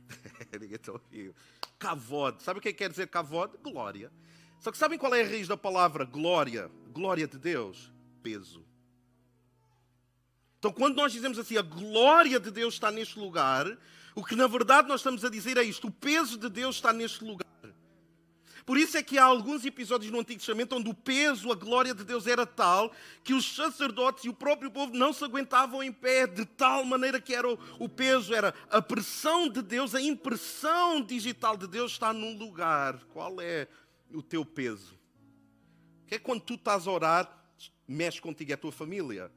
Ninguém 0.59 0.73
está 0.73 0.91
ouvindo. 0.91 1.35
Kavod. 1.77 2.41
Sabe 2.41 2.57
o 2.57 2.61
que 2.61 2.73
quer 2.73 2.89
dizer 2.89 3.07
kavod? 3.07 3.55
Glória. 3.61 4.11
Só 4.59 4.71
que 4.71 4.77
sabem 4.79 4.97
qual 4.97 5.13
é 5.13 5.21
a 5.21 5.23
raiz 5.23 5.47
da 5.47 5.55
palavra 5.55 6.03
glória? 6.03 6.71
Glória 6.91 7.27
de 7.27 7.37
Deus? 7.37 7.91
Peso. 8.23 8.65
Então, 10.57 10.73
quando 10.73 10.95
nós 10.95 11.13
dizemos 11.13 11.37
assim, 11.37 11.57
a 11.57 11.61
glória 11.61 12.39
de 12.39 12.49
Deus 12.49 12.73
está 12.73 12.89
neste 12.89 13.19
lugar, 13.19 13.67
o 14.15 14.25
que 14.25 14.35
na 14.35 14.47
verdade 14.47 14.87
nós 14.87 15.01
estamos 15.01 15.23
a 15.23 15.29
dizer 15.29 15.55
é 15.55 15.63
isto: 15.63 15.87
o 15.87 15.91
peso 15.91 16.35
de 16.35 16.49
Deus 16.49 16.77
está 16.77 16.91
neste 16.91 17.23
lugar. 17.23 17.45
Por 18.65 18.77
isso 18.77 18.97
é 18.97 19.03
que 19.03 19.17
há 19.17 19.23
alguns 19.23 19.65
episódios 19.65 20.11
no 20.11 20.19
Antigo 20.19 20.39
Testamento 20.39 20.75
onde 20.75 20.89
o 20.89 20.93
peso, 20.93 21.51
a 21.51 21.55
glória 21.55 21.93
de 21.93 22.03
Deus 22.03 22.27
era 22.27 22.45
tal 22.45 22.91
que 23.23 23.33
os 23.33 23.55
sacerdotes 23.55 24.25
e 24.25 24.29
o 24.29 24.33
próprio 24.33 24.71
povo 24.71 24.93
não 24.95 25.13
se 25.13 25.23
aguentavam 25.23 25.83
em 25.83 25.91
pé, 25.91 26.27
de 26.27 26.45
tal 26.45 26.83
maneira 26.83 27.19
que 27.19 27.33
era 27.33 27.47
o, 27.47 27.57
o 27.79 27.89
peso, 27.89 28.33
era 28.33 28.53
a 28.69 28.81
pressão 28.81 29.49
de 29.49 29.61
Deus, 29.61 29.95
a 29.95 30.01
impressão 30.01 31.01
digital 31.01 31.57
de 31.57 31.67
Deus 31.67 31.93
está 31.93 32.13
num 32.13 32.37
lugar. 32.37 32.97
Qual 33.13 33.39
é 33.41 33.67
o 34.13 34.21
teu 34.21 34.45
peso? 34.45 34.97
Que 36.07 36.15
é 36.15 36.19
quando 36.19 36.41
tu 36.41 36.55
estás 36.55 36.87
a 36.87 36.91
orar, 36.91 37.53
mexe 37.87 38.21
contigo 38.21 38.51
é 38.51 38.55
a 38.55 38.57
tua 38.57 38.71
família. 38.71 39.31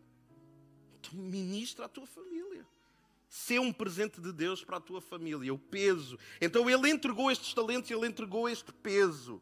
Então 1.00 1.18
ministra 1.18 1.86
a 1.86 1.88
tua 1.88 2.06
família 2.06 2.32
ser 3.32 3.58
um 3.60 3.72
presente 3.72 4.20
de 4.20 4.30
Deus 4.30 4.62
para 4.62 4.76
a 4.76 4.80
tua 4.80 5.00
família, 5.00 5.54
o 5.54 5.58
peso. 5.58 6.18
Então 6.38 6.68
ele 6.68 6.90
entregou 6.90 7.30
estes 7.30 7.54
talentos, 7.54 7.90
ele 7.90 8.06
entregou 8.06 8.46
este 8.46 8.70
peso. 8.70 9.40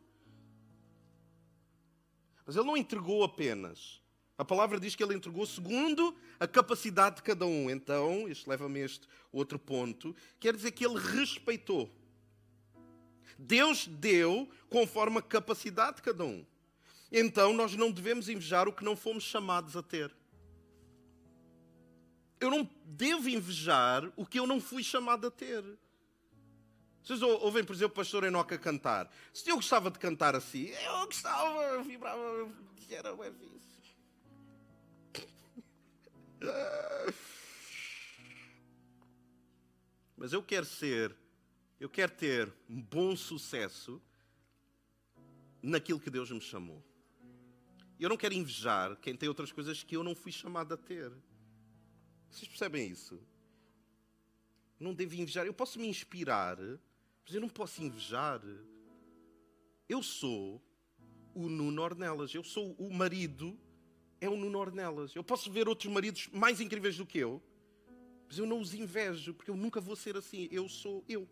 Mas 2.46 2.54
ele 2.54 2.66
não 2.66 2.76
entregou 2.76 3.24
apenas. 3.24 4.00
A 4.38 4.44
palavra 4.44 4.78
diz 4.78 4.94
que 4.94 5.02
ele 5.02 5.16
entregou 5.16 5.44
segundo 5.44 6.16
a 6.38 6.46
capacidade 6.46 7.16
de 7.16 7.22
cada 7.22 7.44
um. 7.44 7.68
Então, 7.68 8.28
isto 8.28 8.48
leva-me 8.48 8.80
a 8.80 8.84
este 8.84 9.08
outro 9.32 9.58
ponto, 9.58 10.14
quer 10.38 10.54
dizer 10.54 10.70
que 10.70 10.86
ele 10.86 11.00
respeitou. 11.00 11.90
Deus 13.36 13.88
deu 13.88 14.48
conforme 14.68 15.18
a 15.18 15.22
capacidade 15.22 15.96
de 15.96 16.02
cada 16.02 16.24
um. 16.24 16.46
Então, 17.10 17.52
nós 17.52 17.74
não 17.74 17.90
devemos 17.90 18.28
invejar 18.28 18.68
o 18.68 18.72
que 18.72 18.84
não 18.84 18.94
fomos 18.94 19.24
chamados 19.24 19.76
a 19.76 19.82
ter 19.82 20.14
eu 22.40 22.50
não 22.50 22.68
devo 22.84 23.28
invejar 23.28 24.10
o 24.16 24.24
que 24.24 24.38
eu 24.38 24.46
não 24.46 24.60
fui 24.60 24.82
chamado 24.82 25.26
a 25.26 25.30
ter. 25.30 25.62
Vocês 27.02 27.22
ouvem, 27.22 27.64
por 27.64 27.74
exemplo, 27.74 27.92
o 27.92 27.96
pastor 27.96 28.24
Enoca 28.24 28.58
cantar. 28.58 29.10
Se 29.32 29.48
eu 29.50 29.56
gostava 29.56 29.90
de 29.90 29.98
cantar 29.98 30.34
assim, 30.34 30.68
eu 30.68 31.06
gostava, 31.06 31.62
eu 31.62 31.84
vibrava, 31.84 32.20
era 32.90 33.14
o 33.14 33.24
isso. 33.24 33.70
Mas 40.16 40.32
eu 40.32 40.42
quero 40.42 40.66
ser, 40.66 41.14
eu 41.78 41.88
quero 41.88 42.12
ter 42.12 42.52
um 42.68 42.80
bom 42.80 43.16
sucesso 43.16 44.02
naquilo 45.62 46.00
que 46.00 46.10
Deus 46.10 46.30
me 46.30 46.40
chamou. 46.40 46.84
Eu 47.98 48.08
não 48.08 48.16
quero 48.16 48.34
invejar 48.34 48.96
quem 48.96 49.14
tem 49.14 49.28
outras 49.28 49.52
coisas 49.52 49.82
que 49.82 49.96
eu 49.96 50.02
não 50.02 50.14
fui 50.14 50.32
chamado 50.32 50.72
a 50.72 50.76
ter. 50.76 51.12
Vocês 52.30 52.48
percebem 52.48 52.88
isso? 52.88 53.20
Não 54.78 54.94
devo 54.94 55.14
invejar. 55.14 55.46
Eu 55.46 55.52
posso 55.52 55.78
me 55.78 55.88
inspirar, 55.88 56.56
mas 56.58 57.34
eu 57.34 57.40
não 57.40 57.48
posso 57.48 57.82
invejar. 57.82 58.40
Eu 59.88 60.02
sou 60.02 60.62
o 61.34 61.48
Nuno 61.48 61.82
Ornelas. 61.82 62.34
Eu 62.34 62.44
sou 62.44 62.72
o 62.78 62.92
marido, 62.92 63.58
é 64.20 64.28
o 64.28 64.36
Nuno 64.36 64.58
Ornelas. 64.58 65.14
Eu 65.14 65.24
posso 65.24 65.50
ver 65.50 65.68
outros 65.68 65.92
maridos 65.92 66.28
mais 66.28 66.60
incríveis 66.60 66.96
do 66.96 67.04
que 67.04 67.18
eu, 67.18 67.42
mas 68.26 68.38
eu 68.38 68.46
não 68.46 68.60
os 68.60 68.72
invejo, 68.72 69.34
porque 69.34 69.50
eu 69.50 69.56
nunca 69.56 69.80
vou 69.80 69.96
ser 69.96 70.16
assim. 70.16 70.48
Eu 70.50 70.68
sou 70.68 71.04
eu. 71.08 71.28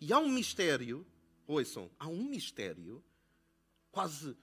E 0.00 0.12
há 0.12 0.18
um 0.18 0.28
mistério, 0.28 1.06
ouçam, 1.46 1.90
há 1.98 2.08
um 2.08 2.24
mistério 2.24 3.04
quase 3.90 4.36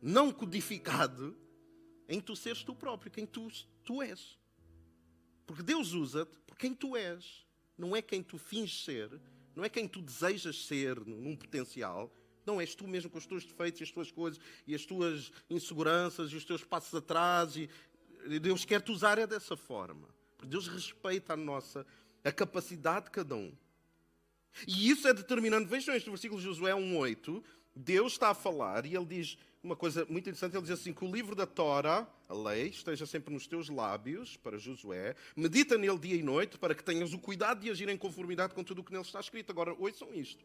não 0.00 0.32
codificado 0.32 1.36
em 2.08 2.20
tu 2.20 2.36
seres 2.36 2.62
tu 2.62 2.74
próprio, 2.74 3.10
quem 3.10 3.26
tu, 3.26 3.48
tu 3.82 4.02
és. 4.02 4.38
Porque 5.46 5.62
Deus 5.62 5.92
usa-te 5.92 6.36
por 6.40 6.56
quem 6.56 6.74
tu 6.74 6.96
és. 6.96 7.46
Não 7.78 7.94
é 7.94 8.02
quem 8.02 8.22
tu 8.22 8.38
finges 8.38 8.84
ser, 8.84 9.10
não 9.54 9.64
é 9.64 9.68
quem 9.68 9.86
tu 9.86 10.00
desejas 10.00 10.64
ser 10.64 10.98
num 11.00 11.36
potencial. 11.36 12.12
Não, 12.44 12.60
és 12.60 12.74
tu 12.74 12.86
mesmo 12.86 13.10
com 13.10 13.18
os 13.18 13.26
teus 13.26 13.44
defeitos 13.44 13.80
e 13.80 13.84
as 13.84 13.90
tuas 13.90 14.10
coisas 14.10 14.40
e 14.66 14.74
as 14.74 14.84
tuas 14.84 15.32
inseguranças 15.50 16.30
e 16.30 16.36
os 16.36 16.44
teus 16.44 16.62
passos 16.62 16.94
atrás. 16.94 17.56
E 17.56 17.68
Deus 18.38 18.64
quer 18.64 18.80
te 18.80 18.92
usar 18.92 19.18
é 19.18 19.26
dessa 19.26 19.56
forma. 19.56 20.08
Porque 20.36 20.50
Deus 20.50 20.68
respeita 20.68 21.32
a 21.32 21.36
nossa 21.36 21.86
a 22.22 22.32
capacidade 22.32 23.06
de 23.06 23.10
cada 23.12 23.34
um. 23.34 23.52
E 24.66 24.88
isso 24.90 25.06
é 25.06 25.14
determinante. 25.14 25.68
Vejam 25.68 25.94
este 25.94 26.08
versículo 26.08 26.40
de 26.40 26.46
Josué 26.46 26.72
1,8. 26.72 27.42
Deus 27.74 28.12
está 28.12 28.30
a 28.30 28.34
falar 28.34 28.86
e 28.86 28.96
ele 28.96 29.04
diz: 29.04 29.36
uma 29.66 29.76
coisa 29.76 30.06
muito 30.08 30.28
interessante, 30.28 30.54
ele 30.54 30.62
diz 30.62 30.70
assim: 30.70 30.92
que 30.92 31.04
o 31.04 31.10
livro 31.10 31.34
da 31.34 31.44
Tora, 31.44 32.08
a 32.28 32.34
lei, 32.34 32.68
esteja 32.68 33.04
sempre 33.04 33.34
nos 33.34 33.46
teus 33.46 33.68
lábios, 33.68 34.36
para 34.36 34.56
Josué, 34.56 35.14
medita 35.34 35.76
nele 35.76 35.98
dia 35.98 36.14
e 36.14 36.22
noite, 36.22 36.56
para 36.56 36.74
que 36.74 36.82
tenhas 36.82 37.12
o 37.12 37.18
cuidado 37.18 37.60
de 37.60 37.70
agir 37.70 37.88
em 37.88 37.96
conformidade 37.96 38.54
com 38.54 38.62
tudo 38.62 38.80
o 38.80 38.84
que 38.84 38.92
nele 38.92 39.04
está 39.04 39.20
escrito. 39.20 39.50
Agora, 39.50 39.74
ouçam 39.78 40.14
isto. 40.14 40.44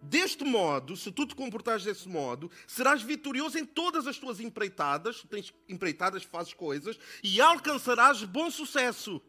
Deste 0.00 0.44
modo, 0.44 0.96
se 0.96 1.12
tu 1.12 1.26
te 1.26 1.34
comportares 1.34 1.84
desse 1.84 2.08
modo, 2.08 2.50
serás 2.66 3.02
vitorioso 3.02 3.58
em 3.58 3.64
todas 3.64 4.06
as 4.06 4.18
tuas 4.18 4.40
empreitadas, 4.40 5.22
tens 5.28 5.52
empreitadas, 5.68 6.24
fazes 6.24 6.54
coisas, 6.54 6.98
e 7.22 7.40
alcançarás 7.40 8.22
bom 8.24 8.50
sucesso. 8.50 9.20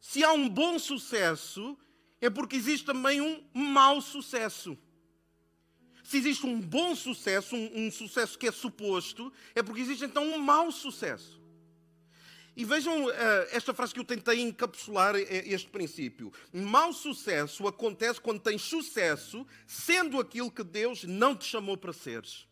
Se 0.00 0.22
há 0.22 0.32
um 0.32 0.48
bom 0.48 0.78
sucesso, 0.78 1.78
é 2.20 2.28
porque 2.28 2.56
existe 2.56 2.84
também 2.84 3.20
um 3.20 3.42
mau 3.54 4.00
sucesso 4.00 4.78
se 6.08 6.16
existe 6.16 6.46
um 6.46 6.58
bom 6.58 6.96
sucesso, 6.96 7.54
um, 7.54 7.86
um, 7.86 7.90
sucesso 7.90 8.38
que 8.38 8.48
é 8.48 8.50
suposto, 8.50 9.30
é 9.54 9.62
porque 9.62 9.82
existe 9.82 10.06
então 10.06 10.24
um 10.24 10.38
mau 10.38 10.72
sucesso. 10.72 11.38
E 12.56 12.64
vejam 12.64 13.04
uh, 13.04 13.12
esta 13.50 13.74
frase 13.74 13.92
que 13.92 14.00
eu 14.00 14.04
tentei 14.04 14.40
encapsular 14.40 15.14
este 15.16 15.68
princípio. 15.68 16.32
Mau 16.50 16.94
sucesso 16.94 17.68
acontece 17.68 18.22
quando 18.22 18.40
tens 18.40 18.62
sucesso 18.62 19.46
sendo 19.66 20.18
aquilo 20.18 20.50
que 20.50 20.64
Deus 20.64 21.04
não 21.04 21.36
te 21.36 21.44
chamou 21.44 21.76
para 21.76 21.92
seres. 21.92 22.48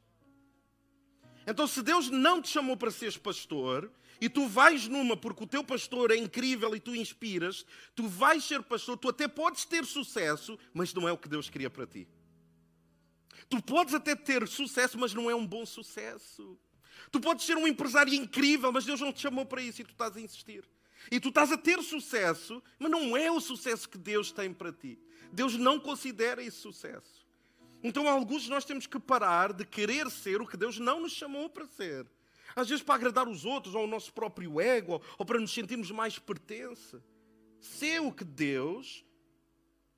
Então, 1.47 1.67
se 1.67 1.81
Deus 1.81 2.11
não 2.11 2.43
te 2.43 2.51
chamou 2.51 2.77
para 2.77 2.91
seres 2.91 3.17
pastor, 3.17 3.91
e 4.21 4.29
tu 4.29 4.47
vais 4.47 4.87
numa 4.87 5.17
porque 5.17 5.45
o 5.45 5.47
teu 5.47 5.65
pastor 5.65 6.11
é 6.11 6.17
incrível 6.17 6.77
e 6.77 6.81
tu 6.81 6.95
inspiras, 6.95 7.65
tu 7.95 8.07
vais 8.07 8.45
ser 8.45 8.63
pastor, 8.63 8.99
tu 8.99 9.09
até 9.09 9.27
podes 9.27 9.65
ter 9.65 9.87
sucesso, 9.87 10.59
mas 10.75 10.93
não 10.93 11.09
é 11.09 11.13
o 11.13 11.17
que 11.17 11.29
Deus 11.29 11.49
queria 11.49 11.71
para 11.71 11.87
ti. 11.87 12.07
Tu 13.49 13.63
podes 13.63 13.95
até 13.95 14.15
ter 14.15 14.47
sucesso, 14.49 14.99
mas 14.99 15.15
não 15.15 15.31
é 15.31 15.35
um 15.35 15.47
bom 15.47 15.65
sucesso. 15.65 16.59
Tu 17.11 17.21
podes 17.21 17.45
ser 17.45 17.57
um 17.57 17.67
empresário 17.67 18.13
incrível, 18.13 18.73
mas 18.73 18.85
Deus 18.85 19.01
não 19.01 19.13
te 19.13 19.21
chamou 19.21 19.47
para 19.47 19.63
isso 19.63 19.81
e 19.81 19.85
tu 19.85 19.93
estás 19.93 20.17
a 20.17 20.21
insistir. 20.21 20.65
E 21.11 21.21
tu 21.21 21.29
estás 21.29 21.53
a 21.53 21.57
ter 21.57 21.81
sucesso, 21.83 22.63
mas 22.79 22.91
não 22.91 23.17
é 23.17 23.31
o 23.31 23.41
sucesso 23.41 23.89
que 23.89 23.99
Deus 23.99 24.33
tem 24.33 24.53
para 24.53 24.73
ti. 24.73 24.99
Deus 25.33 25.57
não 25.57 25.79
considera 25.79 26.43
esse 26.43 26.57
sucesso. 26.57 27.27
Então, 27.83 28.09
alguns 28.09 28.43
de 28.43 28.51
nós 28.51 28.65
temos 28.65 28.87
que 28.87 28.99
parar 28.99 29.53
de 29.53 29.65
querer 29.65 30.11
ser 30.11 30.41
o 30.41 30.47
que 30.47 30.57
Deus 30.57 30.79
não 30.79 31.01
nos 31.01 31.13
chamou 31.13 31.49
para 31.49 31.67
ser. 31.67 32.07
Às 32.55 32.69
vezes 32.69 32.83
para 32.83 32.95
agradar 32.95 33.29
os 33.29 33.45
outros, 33.45 33.75
ou 33.75 33.85
o 33.85 33.87
nosso 33.87 34.13
próprio 34.13 34.61
ego, 34.61 35.01
ou 35.19 35.27
para 35.27 35.39
nos 35.39 35.53
sentirmos 35.53 35.91
mais 35.91 36.19
pertença. 36.19 37.05
Ser 37.61 38.01
o 38.01 38.11
que 38.11 38.25
Deus 38.25 39.05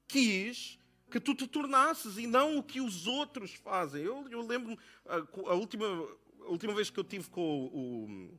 quis 0.07 0.78
que 1.11 1.19
tu 1.19 1.35
te 1.35 1.47
tornasses 1.47 2.19
e 2.19 2.27
não 2.27 2.59
o 2.59 2.63
que 2.63 2.81
os 2.81 3.07
outros 3.07 3.55
fazem. 3.55 4.03
Eu, 4.03 4.27
eu 4.31 4.47
lembro-me, 4.47 4.79
a, 5.07 5.17
a, 5.51 5.55
última, 5.55 5.87
a 5.87 6.51
última 6.51 6.75
vez 6.75 6.91
que 6.91 6.99
eu 6.99 7.05
tive 7.05 7.29
com 7.31 7.67
o, 7.67 8.39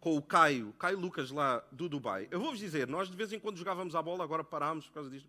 com 0.00 0.16
o 0.16 0.22
Caio, 0.22 0.72
Caio 0.78 0.98
Lucas 0.98 1.30
lá 1.30 1.62
do 1.70 1.88
Dubai, 1.88 2.28
eu 2.30 2.40
vou-vos 2.40 2.58
dizer, 2.58 2.88
nós 2.88 3.10
de 3.10 3.16
vez 3.16 3.32
em 3.32 3.38
quando 3.38 3.56
jogávamos 3.56 3.94
a 3.94 4.02
bola, 4.02 4.24
agora 4.24 4.42
parámos 4.42 4.86
por 4.86 4.94
causa 4.94 5.10
disto. 5.10 5.28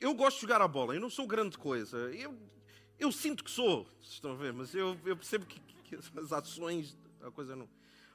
Eu 0.00 0.14
gosto 0.14 0.36
de 0.36 0.42
jogar 0.42 0.60
a 0.60 0.68
bola, 0.68 0.94
eu 0.94 1.00
não 1.00 1.10
sou 1.10 1.26
grande 1.26 1.56
coisa. 1.56 1.96
Eu, 2.12 2.36
eu 2.98 3.12
sinto 3.12 3.44
que 3.44 3.50
sou, 3.50 3.86
estão 4.00 4.32
a 4.32 4.34
ver, 4.34 4.52
mas 4.52 4.74
eu, 4.74 4.98
eu 5.04 5.16
percebo 5.16 5.46
que, 5.46 5.60
que, 5.60 5.96
as 6.18 6.32
ações, 6.32 6.96
a 7.20 7.30
coisa 7.30 7.54
não. 7.54 7.68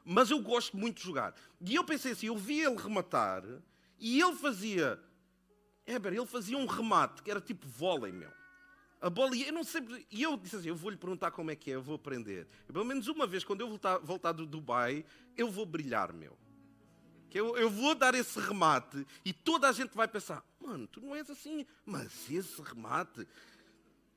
Mas 0.04 0.32
eu 0.32 0.42
gosto 0.42 0.76
muito 0.76 0.98
de 0.98 1.04
jogar. 1.04 1.36
E 1.62 1.76
eu 1.76 1.84
pensei 1.84 2.14
assim, 2.14 2.28
eu 2.28 2.38
vi 2.38 2.62
ele 2.62 2.76
rematar 2.76 3.44
e 4.00 4.22
ele 4.22 4.36
fazia 4.36 5.00
Heber, 5.88 6.14
ele 6.14 6.26
fazia 6.26 6.58
um 6.58 6.66
remate 6.66 7.24
que 7.24 7.32
era 7.32 7.40
tipo 7.40 7.66
vôlei, 7.66 8.12
meu. 8.12 8.30
A 9.00 9.10
bola, 9.10 9.38
eu 9.38 9.54
não 9.54 9.64
sei, 9.64 10.06
e 10.12 10.24
eu 10.24 10.36
disse 10.36 10.58
assim, 10.58 10.68
eu 10.68 10.76
vou 10.76 10.90
lhe 10.90 10.98
perguntar 10.98 11.32
como 11.32 11.50
é 11.50 11.56
que 11.56 11.72
é, 11.72 11.76
eu 11.76 11.82
vou 11.82 11.96
aprender. 11.96 12.48
E, 12.68 12.74
pelo 12.74 12.84
menos 12.84 13.08
uma 13.08 13.26
vez, 13.26 13.44
quando 13.44 13.62
eu 13.62 13.70
voltar, 13.70 13.98
voltar 14.00 14.32
do 14.34 14.46
Dubai, 14.46 15.06
eu 15.38 15.50
vou 15.50 15.66
brilhar, 15.66 16.12
meu. 16.12 16.38
Que 17.30 17.40
eu, 17.40 17.56
eu 17.56 17.70
vou 17.70 17.96
dar 17.96 18.16
esse 18.16 18.40
remate 18.40 19.06
e 19.24 19.32
toda 19.32 19.70
a 19.70 19.72
gente 19.72 19.96
vai 19.96 20.08
pensar, 20.08 20.44
mano, 20.60 20.88
tu 20.88 21.00
não 21.00 21.16
és 21.16 21.30
assim, 21.30 21.66
mas 21.86 22.30
esse 22.30 22.62
remate. 22.62 23.26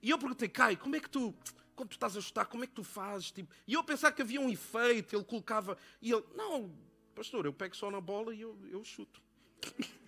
E 0.03 0.11
eu 0.11 0.19
perguntei, 0.19 0.49
Kai, 0.49 0.77
como 0.77 0.97
é 0.97 1.01
que 1.01 1.11
tu, 1.11 1.35
quando 1.77 1.91
tu 1.91 1.93
estás 1.93 2.17
a 2.17 2.21
chutar, 2.21 2.47
como 2.47 2.65
é 2.65 2.67
que 2.67 2.73
tu 2.73 2.83
fazes? 2.83 3.31
Tipo, 3.31 3.55
e 3.67 3.75
eu 3.75 3.85
pensava 3.85 4.15
que 4.15 4.23
havia 4.23 4.41
um 4.41 4.49
efeito, 4.49 5.15
ele 5.15 5.25
colocava, 5.25 5.77
e 6.01 6.11
ele, 6.11 6.25
não, 6.35 6.75
pastor, 7.15 7.45
eu 7.45 7.53
pego 7.53 7.77
só 7.77 7.91
na 7.91 8.01
bola 8.01 8.35
e 8.35 8.41
eu, 8.41 8.59
eu 8.71 8.83
chuto. 8.83 9.21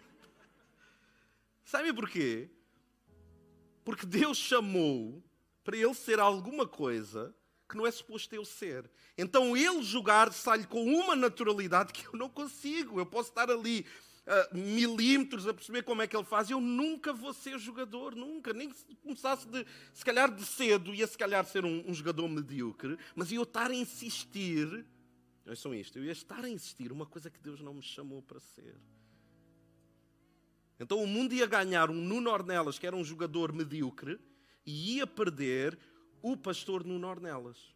Sabe 1.72 1.90
porquê? 1.90 2.50
Porque 3.82 4.04
Deus 4.04 4.36
chamou 4.36 5.24
para 5.64 5.74
ele 5.74 5.94
ser 5.94 6.20
alguma 6.20 6.68
coisa 6.68 7.34
que 7.66 7.78
não 7.78 7.86
é 7.86 7.90
suposto 7.90 8.34
eu 8.34 8.44
ser. 8.44 8.90
Então 9.16 9.56
ele 9.56 9.82
jogar 9.82 10.30
sai-lhe 10.34 10.66
com 10.66 10.84
uma 10.84 11.16
naturalidade 11.16 11.94
que 11.94 12.04
eu 12.04 12.12
não 12.12 12.28
consigo. 12.28 13.00
Eu 13.00 13.06
posso 13.06 13.30
estar 13.30 13.50
ali 13.50 13.86
uh, 14.26 14.54
milímetros 14.54 15.48
a 15.48 15.54
perceber 15.54 15.82
como 15.82 16.02
é 16.02 16.06
que 16.06 16.14
ele 16.14 16.26
faz. 16.26 16.50
Eu 16.50 16.60
nunca 16.60 17.10
vou 17.10 17.32
ser 17.32 17.58
jogador, 17.58 18.14
nunca. 18.14 18.52
Nem 18.52 18.70
se 18.70 18.94
começasse 18.96 19.48
de, 19.48 19.66
se 19.94 20.04
calhar 20.04 20.30
de 20.30 20.44
cedo, 20.44 20.94
ia 20.94 21.06
se 21.06 21.16
calhar 21.16 21.42
ser 21.46 21.64
um, 21.64 21.88
um 21.88 21.94
jogador 21.94 22.28
medíocre, 22.28 22.98
mas 23.16 23.32
eu 23.32 23.44
estar 23.44 23.70
a 23.70 23.74
insistir. 23.74 24.84
Ouçam 25.46 25.74
isto, 25.74 25.98
eu 25.98 26.04
ia 26.04 26.12
estar 26.12 26.44
a 26.44 26.50
insistir 26.50 26.92
uma 26.92 27.06
coisa 27.06 27.30
que 27.30 27.40
Deus 27.40 27.62
não 27.62 27.72
me 27.72 27.82
chamou 27.82 28.20
para 28.20 28.40
ser. 28.40 28.76
Então 30.78 31.02
o 31.02 31.06
mundo 31.06 31.34
ia 31.34 31.46
ganhar 31.46 31.90
um 31.90 31.94
Nuno 31.94 32.30
Ornelas, 32.30 32.78
que 32.78 32.86
era 32.86 32.96
um 32.96 33.04
jogador 33.04 33.52
medíocre, 33.52 34.18
e 34.64 34.96
ia 34.96 35.06
perder 35.06 35.78
o 36.20 36.36
pastor 36.36 36.84
Nuno 36.84 37.08
Ornelas. 37.08 37.72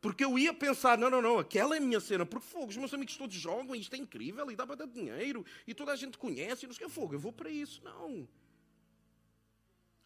Porque 0.00 0.24
eu 0.24 0.36
ia 0.36 0.52
pensar, 0.52 0.98
não, 0.98 1.08
não, 1.08 1.22
não, 1.22 1.38
aquela 1.38 1.76
é 1.76 1.78
a 1.78 1.80
minha 1.80 2.00
cena, 2.00 2.26
porque 2.26 2.44
fogo, 2.44 2.66
os 2.66 2.76
meus 2.76 2.92
amigos 2.92 3.16
todos 3.16 3.36
jogam, 3.36 3.74
e 3.74 3.80
isto 3.80 3.94
é 3.94 3.98
incrível, 3.98 4.50
e 4.50 4.56
dá 4.56 4.66
para 4.66 4.74
dar 4.74 4.86
dinheiro, 4.86 5.46
e 5.66 5.72
toda 5.72 5.92
a 5.92 5.96
gente 5.96 6.18
conhece, 6.18 6.64
e 6.64 6.66
não 6.66 6.74
sei 6.74 6.86
o 6.86 6.88
que, 6.88 6.94
fogo, 6.94 7.14
eu 7.14 7.20
vou 7.20 7.32
para 7.32 7.48
isso. 7.48 7.80
Não. 7.84 8.28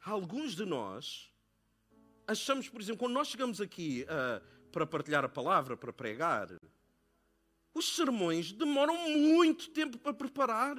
Alguns 0.05 0.55
de 0.55 0.67
nós 0.67 1.33
achamos, 2.27 2.69
por 2.69 2.81
exemplo, 2.81 2.99
quando 2.99 3.15
nós 3.15 3.29
chegamos 3.29 3.61
aqui 3.61 4.05
uh, 4.05 4.45
para 4.71 4.87
partilhar 4.87 5.25
a 5.25 5.29
palavra, 5.29 5.77
para 5.77 5.93
pregar, 5.93 6.49
os 7.73 7.95
sermões 7.95 8.53
demoram 8.53 9.09
muito 9.11 9.71
tempo 9.71 9.97
para 9.99 10.13
preparar. 10.13 10.77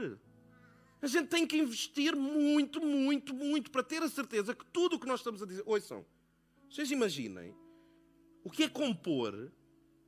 A 1.01 1.07
gente 1.07 1.27
tem 1.27 1.45
que 1.45 1.57
investir 1.57 2.15
muito, 2.15 2.81
muito, 2.81 3.33
muito 3.33 3.69
para 3.69 3.83
ter 3.83 4.01
a 4.01 4.09
certeza 4.09 4.55
que 4.55 4.65
tudo 4.65 4.95
o 4.95 4.99
que 4.99 5.05
nós 5.05 5.19
estamos 5.19 5.41
a 5.43 5.45
dizer. 5.45 5.63
Ouçam, 5.65 6.05
vocês 6.69 6.89
imaginem 6.91 7.55
o 8.43 8.49
que 8.49 8.63
é 8.63 8.69
compor 8.69 9.51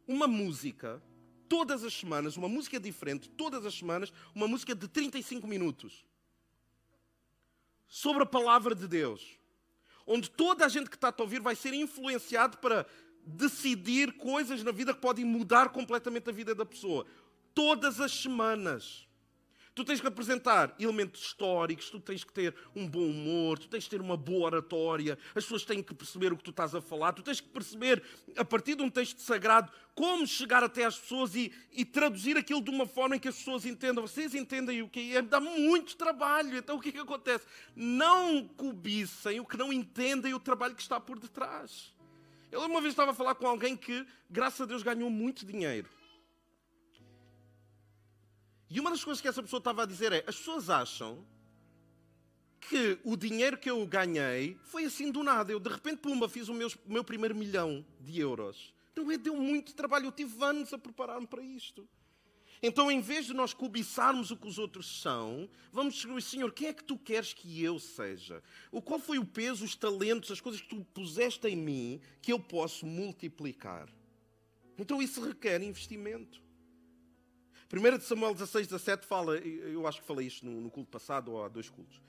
uma 0.07 0.27
música 0.27 1.01
todas 1.47 1.83
as 1.83 1.93
semanas, 1.93 2.37
uma 2.37 2.47
música 2.47 2.79
diferente, 2.79 3.29
todas 3.29 3.65
as 3.65 3.73
semanas, 3.73 4.13
uma 4.33 4.47
música 4.47 4.75
de 4.75 4.87
35 4.87 5.47
minutos 5.47 6.05
sobre 7.87 8.21
a 8.21 8.25
palavra 8.25 8.75
de 8.75 8.87
Deus, 8.87 9.39
onde 10.05 10.29
toda 10.29 10.65
a 10.65 10.69
gente 10.69 10.89
que 10.89 10.95
está 10.95 11.09
a 11.09 11.21
ouvir 11.21 11.41
vai 11.41 11.55
ser 11.55 11.73
influenciado 11.73 12.59
para 12.59 12.85
decidir 13.25 14.13
coisas 14.13 14.63
na 14.63 14.71
vida 14.71 14.93
que 14.93 15.01
podem 15.01 15.25
mudar 15.25 15.69
completamente 15.69 16.29
a 16.29 16.33
vida 16.33 16.53
da 16.55 16.65
pessoa. 16.65 17.05
Todas 17.53 17.99
as 17.99 18.11
semanas. 18.11 19.08
Tu 19.79 19.85
tens 19.85 20.01
que 20.01 20.07
apresentar 20.07 20.75
elementos 20.77 21.21
históricos, 21.21 21.89
tu 21.89 22.01
tens 22.01 22.21
que 22.21 22.33
ter 22.33 22.53
um 22.75 22.85
bom 22.85 22.99
humor, 22.99 23.57
tu 23.57 23.69
tens 23.69 23.85
que 23.85 23.89
ter 23.89 24.01
uma 24.01 24.17
boa 24.17 24.47
oratória, 24.47 25.17
as 25.33 25.45
pessoas 25.45 25.63
têm 25.63 25.81
que 25.81 25.93
perceber 25.93 26.33
o 26.33 26.37
que 26.37 26.43
tu 26.43 26.49
estás 26.49 26.75
a 26.75 26.81
falar, 26.81 27.13
tu 27.13 27.23
tens 27.23 27.39
que 27.39 27.47
perceber, 27.47 28.03
a 28.35 28.43
partir 28.43 28.75
de 28.75 28.83
um 28.83 28.89
texto 28.89 29.21
sagrado, 29.21 29.71
como 29.95 30.27
chegar 30.27 30.65
até 30.65 30.83
às 30.83 30.99
pessoas 30.99 31.33
e, 31.33 31.53
e 31.71 31.85
traduzir 31.85 32.35
aquilo 32.35 32.61
de 32.61 32.69
uma 32.69 32.85
forma 32.85 33.15
em 33.15 33.19
que 33.19 33.29
as 33.29 33.37
pessoas 33.37 33.65
entendam. 33.65 34.05
Vocês 34.05 34.35
entendem 34.35 34.81
o 34.81 34.89
que 34.89 35.15
é? 35.15 35.21
Dá 35.21 35.39
muito 35.39 35.95
trabalho. 35.95 36.57
Então 36.57 36.75
o 36.75 36.81
que 36.81 36.89
é 36.89 36.91
que 36.91 36.99
acontece? 36.99 37.45
Não 37.73 38.49
cobicem 38.49 39.39
o 39.39 39.45
que 39.45 39.55
não 39.55 39.71
entendem 39.71 40.33
o 40.33 40.41
trabalho 40.41 40.75
que 40.75 40.81
está 40.81 40.99
por 40.99 41.17
detrás. 41.17 41.93
Eu 42.51 42.59
uma 42.65 42.81
vez 42.81 42.91
estava 42.91 43.11
a 43.11 43.15
falar 43.15 43.35
com 43.35 43.47
alguém 43.47 43.77
que, 43.77 44.05
graças 44.29 44.59
a 44.59 44.65
Deus, 44.65 44.83
ganhou 44.83 45.09
muito 45.09 45.45
dinheiro. 45.45 45.87
E 48.69 48.79
uma 48.79 48.91
das 48.91 49.03
coisas 49.03 49.19
que 49.19 49.27
essa 49.27 49.41
pessoa 49.41 49.59
estava 49.59 49.83
a 49.83 49.85
dizer 49.85 50.13
é: 50.13 50.23
as 50.27 50.35
pessoas 50.35 50.69
acham 50.69 51.25
que 52.59 52.99
o 53.03 53.17
dinheiro 53.17 53.57
que 53.57 53.69
eu 53.69 53.85
ganhei 53.87 54.57
foi 54.63 54.85
assim 54.85 55.11
do 55.11 55.23
nada. 55.23 55.51
Eu, 55.51 55.59
de 55.59 55.69
repente, 55.69 55.97
pumba, 55.97 56.29
fiz 56.29 56.47
o 56.49 56.53
meu, 56.53 56.71
meu 56.85 57.03
primeiro 57.03 57.35
milhão 57.35 57.83
de 57.99 58.19
euros. 58.19 58.73
Não 58.95 59.11
é? 59.11 59.17
Deu 59.17 59.35
muito 59.35 59.73
trabalho. 59.73 60.05
Eu 60.05 60.11
tive 60.11 60.43
anos 60.43 60.71
a 60.73 60.77
preparar-me 60.77 61.25
para 61.25 61.41
isto. 61.41 61.87
Então, 62.61 62.91
em 62.91 62.99
vez 62.99 63.25
de 63.25 63.33
nós 63.33 63.53
cobiçarmos 63.53 64.31
o 64.31 64.37
que 64.37 64.47
os 64.47 64.57
outros 64.57 65.01
são, 65.01 65.49
vamos 65.71 65.95
dizer, 65.95 66.21
Senhor, 66.21 66.51
quem 66.51 66.67
é 66.67 66.73
que 66.73 66.83
tu 66.83 66.97
queres 66.97 67.33
que 67.33 67.63
eu 67.63 67.79
seja? 67.79 68.43
O 68.69 68.81
qual 68.81 68.99
foi 68.99 69.17
o 69.17 69.25
peso, 69.25 69.63
os 69.63 69.75
talentos, 69.75 70.29
as 70.29 70.41
coisas 70.41 70.59
que 70.59 70.67
tu 70.67 70.85
puseste 70.93 71.47
em 71.47 71.55
mim 71.55 72.01
que 72.21 72.33
eu 72.33 72.39
posso 72.39 72.85
multiplicar? 72.85 73.87
Então, 74.77 75.01
isso 75.01 75.21
requer 75.21 75.61
investimento. 75.61 76.48
1 77.71 77.99
Samuel 78.01 78.33
16, 78.33 78.67
17 78.67 79.05
fala, 79.05 79.37
eu 79.37 79.85
acho 79.85 80.01
que 80.01 80.07
falei 80.07 80.25
isto 80.25 80.43
no, 80.43 80.59
no 80.59 80.71
culto 80.71 80.89
passado 80.89 81.31
ou 81.31 81.43
há 81.43 81.47
dois 81.47 81.69
cultos, 81.69 82.01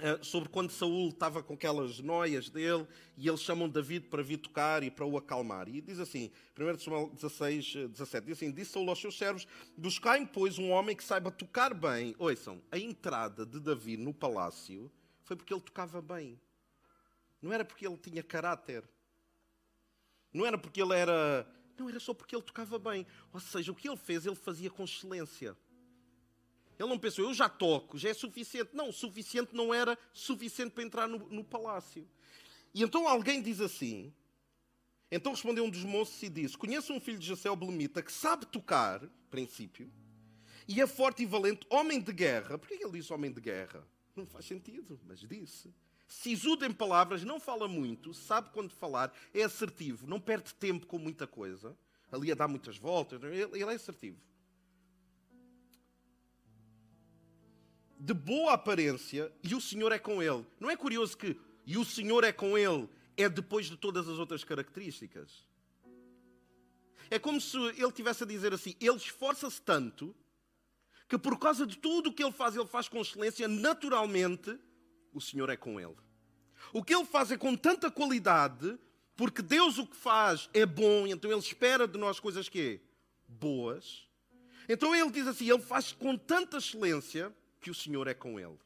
uh, 0.00 0.24
sobre 0.24 0.48
quando 0.48 0.70
Saul 0.70 1.10
estava 1.10 1.42
com 1.42 1.52
aquelas 1.52 2.00
noias 2.00 2.48
dele 2.48 2.86
e 3.14 3.28
eles 3.28 3.42
chamam 3.42 3.68
David 3.68 4.06
para 4.06 4.22
vir 4.22 4.38
tocar 4.38 4.82
e 4.82 4.90
para 4.90 5.04
o 5.04 5.18
acalmar. 5.18 5.68
E 5.68 5.82
diz 5.82 6.00
assim, 6.00 6.30
1 6.58 6.78
Samuel 6.78 7.10
16, 7.10 7.74
17, 7.90 8.26
diz 8.26 8.38
assim: 8.38 8.50
Disse 8.50 8.72
Saul 8.72 8.88
aos 8.88 8.98
seus 8.98 9.18
servos: 9.18 9.46
Buscai-me, 9.76 10.26
pois, 10.26 10.58
um 10.58 10.70
homem 10.70 10.96
que 10.96 11.04
saiba 11.04 11.30
tocar 11.30 11.74
bem. 11.74 12.14
Ouçam, 12.18 12.62
a 12.72 12.78
entrada 12.78 13.44
de 13.44 13.60
David 13.60 14.02
no 14.02 14.14
palácio 14.14 14.90
foi 15.24 15.36
porque 15.36 15.52
ele 15.52 15.60
tocava 15.60 16.00
bem. 16.00 16.40
Não 17.42 17.52
era 17.52 17.66
porque 17.66 17.86
ele 17.86 17.98
tinha 17.98 18.22
caráter. 18.22 18.82
Não 20.32 20.46
era 20.46 20.56
porque 20.56 20.80
ele 20.80 20.94
era 20.94 21.46
não, 21.78 21.88
era 21.88 22.00
só 22.00 22.14
porque 22.14 22.34
ele 22.34 22.42
tocava 22.42 22.78
bem. 22.78 23.06
Ou 23.32 23.40
seja, 23.40 23.72
o 23.72 23.74
que 23.74 23.88
ele 23.88 23.96
fez, 23.96 24.26
ele 24.26 24.34
fazia 24.34 24.70
com 24.70 24.84
excelência. 24.84 25.56
Ele 26.78 26.88
não 26.88 26.98
pensou, 26.98 27.24
eu 27.24 27.34
já 27.34 27.48
toco, 27.48 27.96
já 27.96 28.08
é 28.08 28.14
suficiente. 28.14 28.70
Não, 28.72 28.90
suficiente 28.92 29.54
não 29.54 29.72
era 29.72 29.98
suficiente 30.12 30.72
para 30.72 30.82
entrar 30.82 31.08
no, 31.08 31.18
no 31.28 31.44
palácio. 31.44 32.08
E 32.72 32.82
então 32.82 33.06
alguém 33.06 33.40
diz 33.40 33.60
assim. 33.60 34.12
Então 35.10 35.32
respondeu 35.32 35.64
um 35.64 35.70
dos 35.70 35.84
moços 35.84 36.20
e 36.22 36.28
disse: 36.28 36.58
Conheço 36.58 36.92
um 36.92 37.00
filho 37.00 37.18
de 37.18 37.26
Jacel 37.26 37.54
Belemita 37.54 38.02
que 38.02 38.12
sabe 38.12 38.46
tocar, 38.46 39.00
princípio, 39.30 39.90
e 40.66 40.80
é 40.80 40.86
forte 40.86 41.22
e 41.22 41.26
valente, 41.26 41.64
homem 41.70 42.00
de 42.00 42.12
guerra. 42.12 42.58
Por 42.58 42.66
que 42.66 42.74
ele 42.74 42.92
disse 42.92 43.12
homem 43.12 43.32
de 43.32 43.40
guerra? 43.40 43.86
Não 44.16 44.26
faz 44.26 44.46
sentido, 44.46 44.98
mas 45.06 45.20
disse. 45.20 45.72
Sisudo 46.06 46.64
em 46.64 46.72
palavras, 46.72 47.24
não 47.24 47.40
fala 47.40 47.66
muito, 47.66 48.12
sabe 48.12 48.50
quando 48.50 48.70
falar, 48.70 49.12
é 49.32 49.42
assertivo, 49.42 50.06
não 50.06 50.20
perde 50.20 50.54
tempo 50.54 50.86
com 50.86 50.98
muita 50.98 51.26
coisa. 51.26 51.76
Ali 52.12 52.30
a 52.30 52.34
dar 52.34 52.46
muitas 52.46 52.76
voltas, 52.76 53.22
ele 53.22 53.62
é 53.62 53.74
assertivo. 53.74 54.20
De 57.98 58.12
boa 58.12 58.52
aparência, 58.52 59.32
e 59.42 59.54
o 59.54 59.60
Senhor 59.60 59.90
é 59.90 59.98
com 59.98 60.22
ele. 60.22 60.46
Não 60.60 60.70
é 60.70 60.76
curioso 60.76 61.16
que 61.16 61.40
e 61.66 61.78
o 61.78 61.84
Senhor 61.84 62.22
é 62.24 62.32
com 62.32 62.58
ele 62.58 62.88
é 63.16 63.28
depois 63.28 63.66
de 63.66 63.76
todas 63.76 64.08
as 64.08 64.18
outras 64.18 64.44
características? 64.44 65.46
É 67.10 67.18
como 67.18 67.40
se 67.40 67.56
ele 67.56 67.92
tivesse 67.92 68.24
a 68.24 68.26
dizer 68.26 68.52
assim: 68.52 68.74
ele 68.80 68.96
esforça-se 68.96 69.60
tanto 69.60 70.14
que 71.08 71.18
por 71.18 71.38
causa 71.38 71.66
de 71.66 71.76
tudo 71.78 72.10
o 72.10 72.12
que 72.12 72.22
ele 72.22 72.32
faz, 72.32 72.56
ele 72.56 72.66
faz 72.66 72.88
com 72.88 73.00
excelência, 73.00 73.46
naturalmente 73.46 74.58
o 75.14 75.20
Senhor 75.20 75.48
é 75.48 75.56
com 75.56 75.80
ele. 75.80 75.96
O 76.72 76.82
que 76.82 76.94
ele 76.94 77.06
faz 77.06 77.30
é 77.30 77.36
com 77.36 77.56
tanta 77.56 77.90
qualidade, 77.90 78.78
porque 79.16 79.40
Deus 79.40 79.78
o 79.78 79.86
que 79.86 79.96
faz 79.96 80.50
é 80.52 80.66
bom, 80.66 81.06
então 81.06 81.30
ele 81.30 81.40
espera 81.40 81.86
de 81.86 81.96
nós 81.96 82.20
coisas 82.20 82.48
que 82.48 82.80
boas. 83.28 84.06
Então 84.68 84.94
ele 84.94 85.10
diz 85.10 85.26
assim, 85.26 85.48
ele 85.48 85.62
faz 85.62 85.92
com 85.92 86.16
tanta 86.16 86.58
excelência 86.58 87.34
que 87.60 87.70
o 87.70 87.74
Senhor 87.74 88.08
é 88.08 88.14
com 88.14 88.38
ele. 88.40 88.58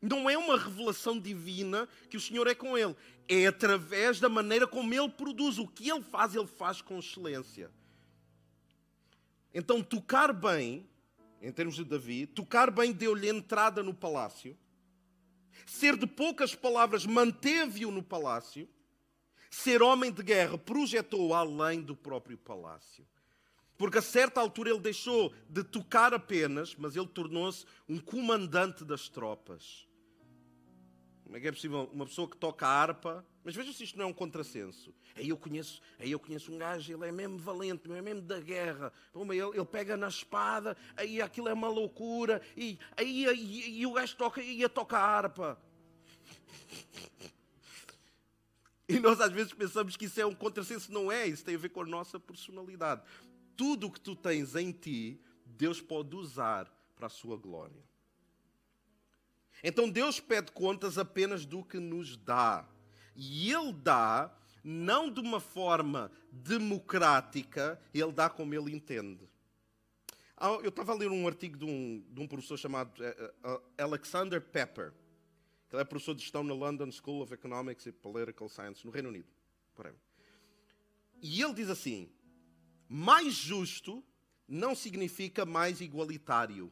Não 0.00 0.28
é 0.28 0.36
uma 0.36 0.58
revelação 0.58 1.18
divina 1.18 1.88
que 2.10 2.16
o 2.16 2.20
Senhor 2.20 2.46
é 2.48 2.54
com 2.54 2.76
ele. 2.76 2.96
É 3.28 3.46
através 3.46 4.18
da 4.18 4.28
maneira 4.28 4.66
como 4.66 4.92
ele 4.92 5.08
produz. 5.08 5.58
O 5.58 5.68
que 5.68 5.88
ele 5.88 6.02
faz, 6.02 6.34
ele 6.34 6.46
faz 6.46 6.82
com 6.82 6.98
excelência. 6.98 7.70
Então, 9.54 9.80
tocar 9.80 10.32
bem, 10.32 10.88
em 11.40 11.52
termos 11.52 11.76
de 11.76 11.84
Davi, 11.84 12.26
tocar 12.26 12.70
bem 12.70 12.92
deu-lhe 12.92 13.28
entrada 13.28 13.80
no 13.80 13.94
palácio. 13.94 14.58
Ser 15.66 15.96
de 15.96 16.06
poucas 16.06 16.54
palavras 16.54 17.06
manteve-o 17.06 17.90
no 17.90 18.02
palácio. 18.02 18.68
Ser 19.50 19.82
homem 19.82 20.10
de 20.10 20.22
guerra 20.22 20.56
projetou 20.56 21.34
além 21.34 21.80
do 21.80 21.94
próprio 21.94 22.38
palácio. 22.38 23.06
Porque 23.76 23.98
a 23.98 24.02
certa 24.02 24.40
altura 24.40 24.70
ele 24.70 24.80
deixou 24.80 25.34
de 25.48 25.64
tocar 25.64 26.14
apenas, 26.14 26.74
mas 26.76 26.96
ele 26.96 27.08
tornou-se 27.08 27.66
um 27.88 27.98
comandante 27.98 28.84
das 28.84 29.08
tropas. 29.08 29.86
Como 31.32 31.38
é 31.38 31.40
que 31.40 31.48
é 31.48 31.52
possível 31.52 31.88
uma 31.94 32.04
pessoa 32.04 32.28
que 32.28 32.36
toca 32.36 32.66
harpa? 32.66 33.26
Mas 33.42 33.54
veja 33.54 33.72
se 33.72 33.84
isto 33.84 33.96
não 33.96 34.04
é 34.04 34.06
um 34.06 34.12
contrassenso. 34.12 34.94
Aí 35.16 35.30
eu 35.30 35.36
conheço, 35.38 35.80
aí 35.98 36.10
eu 36.10 36.18
conheço 36.18 36.52
um 36.52 36.58
gajo, 36.58 36.92
ele 36.92 37.06
é 37.06 37.10
mesmo 37.10 37.38
valente, 37.38 37.90
é 37.90 38.02
mesmo 38.02 38.20
da 38.20 38.38
guerra. 38.38 38.92
Ele, 39.14 39.38
ele 39.38 39.64
pega 39.64 39.96
na 39.96 40.08
espada, 40.08 40.76
aí 40.94 41.22
aquilo 41.22 41.48
é 41.48 41.54
uma 41.54 41.68
loucura, 41.68 42.42
e 42.54 42.78
aí, 42.98 43.26
aí, 43.26 43.80
e 43.80 43.86
o 43.86 43.94
gajo 43.94 44.14
toca 44.14 44.42
toca 44.74 44.98
a 44.98 45.02
harpa. 45.02 45.58
E 48.86 49.00
nós 49.00 49.18
às 49.18 49.32
vezes 49.32 49.54
pensamos 49.54 49.96
que 49.96 50.04
isso 50.04 50.20
é 50.20 50.26
um 50.26 50.34
contrassenso, 50.34 50.92
não 50.92 51.10
é, 51.10 51.26
isso 51.26 51.42
tem 51.42 51.54
a 51.54 51.58
ver 51.58 51.70
com 51.70 51.80
a 51.80 51.86
nossa 51.86 52.20
personalidade. 52.20 53.00
Tudo 53.56 53.86
o 53.86 53.90
que 53.90 54.02
tu 54.02 54.14
tens 54.14 54.54
em 54.54 54.70
ti, 54.70 55.18
Deus 55.46 55.80
pode 55.80 56.14
usar 56.14 56.70
para 56.94 57.06
a 57.06 57.08
sua 57.08 57.38
glória. 57.38 57.82
Então 59.62 59.88
Deus 59.88 60.20
pede 60.20 60.52
contas 60.52 60.98
apenas 60.98 61.46
do 61.46 61.62
que 61.62 61.78
nos 61.78 62.16
dá. 62.16 62.66
E 63.14 63.52
Ele 63.52 63.72
dá 63.72 64.34
não 64.64 65.10
de 65.10 65.20
uma 65.20 65.40
forma 65.40 66.10
democrática, 66.30 67.80
Ele 67.92 68.12
dá 68.12 68.28
como 68.28 68.54
Ele 68.54 68.74
entende. 68.74 69.28
Ah, 70.36 70.48
eu 70.62 70.70
estava 70.70 70.92
a 70.92 70.96
ler 70.96 71.10
um 71.10 71.26
artigo 71.26 71.56
de 71.56 71.64
um, 71.64 72.04
de 72.10 72.20
um 72.20 72.26
professor 72.26 72.58
chamado 72.58 73.04
eh, 73.04 73.34
eh, 73.44 73.82
Alexander 73.82 74.40
Pepper. 74.40 74.92
Ele 75.72 75.80
é 75.80 75.84
professor 75.84 76.14
de 76.14 76.22
gestão 76.22 76.42
na 76.42 76.52
London 76.52 76.90
School 76.90 77.22
of 77.22 77.32
Economics 77.32 77.86
and 77.86 77.92
Political 78.02 78.48
Science, 78.48 78.84
no 78.84 78.90
Reino 78.90 79.08
Unido. 79.08 79.28
E 81.22 81.40
ele 81.40 81.54
diz 81.54 81.70
assim: 81.70 82.10
mais 82.88 83.34
justo 83.34 84.04
não 84.46 84.74
significa 84.74 85.46
mais 85.46 85.80
igualitário. 85.80 86.70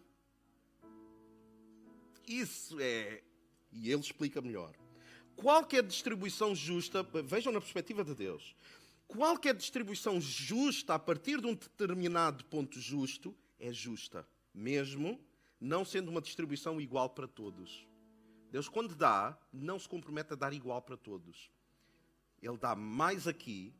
Isso 2.30 2.78
é. 2.78 3.24
E 3.72 3.90
ele 3.90 4.00
explica 4.00 4.40
melhor. 4.40 4.72
Qualquer 5.34 5.82
distribuição 5.82 6.54
justa, 6.54 7.02
vejam 7.24 7.52
na 7.52 7.60
perspectiva 7.60 8.04
de 8.04 8.14
Deus, 8.14 8.54
qualquer 9.08 9.52
distribuição 9.54 10.20
justa 10.20 10.94
a 10.94 10.98
partir 10.98 11.40
de 11.40 11.48
um 11.48 11.54
determinado 11.54 12.44
ponto 12.44 12.78
justo 12.78 13.34
é 13.58 13.72
justa, 13.72 14.24
mesmo 14.54 15.18
não 15.60 15.84
sendo 15.84 16.08
uma 16.08 16.20
distribuição 16.20 16.80
igual 16.80 17.10
para 17.10 17.26
todos. 17.26 17.84
Deus, 18.52 18.68
quando 18.68 18.94
dá, 18.94 19.36
não 19.52 19.78
se 19.78 19.88
compromete 19.88 20.32
a 20.32 20.36
dar 20.36 20.52
igual 20.52 20.80
para 20.82 20.96
todos. 20.96 21.50
Ele 22.40 22.56
dá 22.56 22.76
mais 22.76 23.26
aqui 23.26 23.74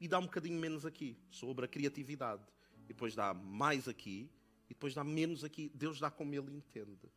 e 0.00 0.08
dá 0.08 0.18
um 0.18 0.22
bocadinho 0.22 0.58
menos 0.58 0.84
aqui, 0.84 1.16
sobre 1.30 1.64
a 1.64 1.68
criatividade. 1.68 2.42
Depois 2.86 3.14
dá 3.14 3.32
mais 3.32 3.86
aqui 3.86 4.28
e 4.66 4.74
depois 4.74 4.92
dá 4.92 5.04
menos 5.04 5.44
aqui. 5.44 5.70
Deus 5.72 6.00
dá 6.00 6.10
como 6.10 6.34
ele 6.34 6.52
entende. 6.52 7.08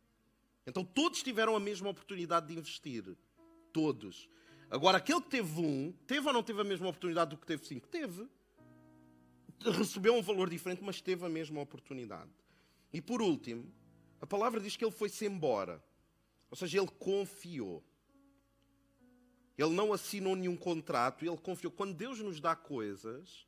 Então 0.66 0.84
todos 0.84 1.22
tiveram 1.22 1.54
a 1.54 1.60
mesma 1.60 1.88
oportunidade 1.88 2.48
de 2.48 2.58
investir. 2.58 3.16
Todos. 3.72 4.28
Agora, 4.70 4.98
aquele 4.98 5.20
que 5.20 5.28
teve 5.28 5.60
um, 5.60 5.92
teve 6.06 6.26
ou 6.26 6.32
não 6.32 6.42
teve 6.42 6.60
a 6.60 6.64
mesma 6.64 6.88
oportunidade 6.88 7.30
do 7.30 7.36
que 7.36 7.46
teve 7.46 7.64
cinco? 7.64 7.86
Teve. 7.86 8.28
Recebeu 9.60 10.14
um 10.14 10.22
valor 10.22 10.50
diferente, 10.50 10.82
mas 10.82 11.00
teve 11.00 11.24
a 11.24 11.28
mesma 11.28 11.60
oportunidade. 11.60 12.30
E 12.92 13.00
por 13.00 13.22
último, 13.22 13.72
a 14.20 14.26
palavra 14.26 14.60
diz 14.60 14.76
que 14.76 14.84
ele 14.84 14.92
foi-se 14.92 15.24
embora. 15.24 15.82
Ou 16.50 16.56
seja, 16.56 16.78
ele 16.78 16.90
confiou. 16.98 17.84
Ele 19.56 19.70
não 19.70 19.92
assinou 19.92 20.36
nenhum 20.36 20.56
contrato, 20.56 21.24
ele 21.24 21.36
confiou. 21.36 21.72
Quando 21.72 21.94
Deus 21.94 22.18
nos 22.20 22.40
dá 22.40 22.54
coisas, 22.54 23.46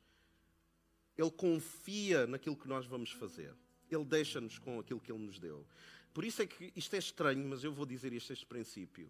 ele 1.17 1.31
confia 1.31 2.25
naquilo 2.25 2.55
que 2.55 2.67
nós 2.67 2.85
vamos 2.85 3.11
fazer. 3.11 3.53
Ele 3.91 4.05
deixa-nos 4.05 4.57
com 4.57 4.79
aquilo 4.79 4.99
que 4.99 5.11
ele 5.11 5.23
nos 5.23 5.37
deu. 5.39 5.65
Por 6.13 6.25
isso 6.25 6.41
é 6.41 6.47
que 6.47 6.71
isto 6.75 6.95
é 6.95 6.99
estranho, 6.99 7.47
mas 7.47 7.63
eu 7.63 7.71
vou 7.71 7.85
dizer 7.85 8.13
este, 8.13 8.33
este 8.33 8.45
princípio. 8.45 9.09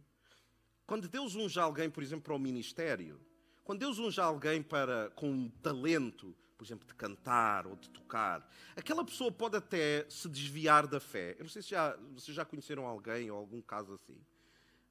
Quando 0.85 1.07
Deus 1.07 1.35
unge 1.35 1.59
alguém, 1.59 1.89
por 1.89 2.03
exemplo, 2.03 2.23
para 2.23 2.33
o 2.33 2.39
ministério, 2.39 3.19
quando 3.63 3.79
Deus 3.79 3.99
unge 3.99 4.19
alguém 4.19 4.61
para, 4.63 5.11
com 5.11 5.29
um 5.29 5.49
talento, 5.61 6.35
por 6.57 6.65
exemplo, 6.65 6.87
de 6.87 6.93
cantar 6.95 7.67
ou 7.67 7.75
de 7.75 7.89
tocar, 7.89 8.51
aquela 8.75 9.05
pessoa 9.05 9.31
pode 9.31 9.55
até 9.55 10.05
se 10.09 10.27
desviar 10.27 10.87
da 10.87 10.99
fé. 10.99 11.35
Eu 11.37 11.43
não 11.43 11.49
sei 11.49 11.61
se 11.61 11.69
já, 11.69 11.95
vocês 12.13 12.35
já 12.35 12.43
conheceram 12.43 12.85
alguém 12.85 13.29
ou 13.29 13.37
algum 13.37 13.61
caso 13.61 13.93
assim. 13.93 14.17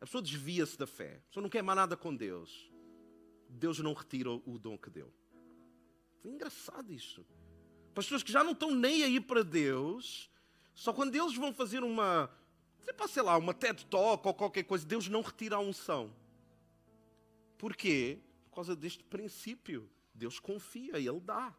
A 0.01 0.07
pessoa 0.07 0.23
desvia-se 0.23 0.79
da 0.79 0.87
fé. 0.87 1.17
A 1.17 1.29
pessoa 1.29 1.43
não 1.43 1.51
quer 1.51 1.63
mais 1.63 1.77
nada 1.77 1.97
com 1.97 2.15
Deus. 2.15 2.71
Deus 3.49 3.79
não 3.81 3.93
retira 3.93 4.31
o 4.31 4.59
dom 4.59 4.79
que 4.79 4.91
deu. 4.91 5.13
Foi 6.23 6.31
engraçado 6.31 6.93
isto. 6.93 7.27
Para 7.93 8.01
as 8.01 8.07
pessoas 8.07 8.23
que 8.23 8.31
já 8.31 8.45
não 8.45 8.53
estão 8.53 8.71
nem 8.71 9.03
aí 9.03 9.21
para 9.21 9.43
Deus, 9.43 10.31
só 10.79 10.93
quando 10.93 11.13
eles 11.13 11.35
vão 11.35 11.53
fazer 11.53 11.83
uma, 11.83 12.31
sei 13.09 13.21
lá, 13.21 13.37
uma 13.37 13.53
TED 13.53 13.85
Talk 13.87 14.25
ou 14.25 14.33
qualquer 14.33 14.63
coisa, 14.63 14.87
Deus 14.87 15.09
não 15.09 15.23
retira 15.23 15.57
a 15.57 15.59
unção. 15.59 16.15
Porquê? 17.59 18.21
Por 18.45 18.55
causa 18.55 18.77
deste 18.77 19.03
princípio. 19.03 19.91
Deus 20.15 20.39
confia, 20.39 20.97
Ele 20.97 21.19
dá. 21.19 21.53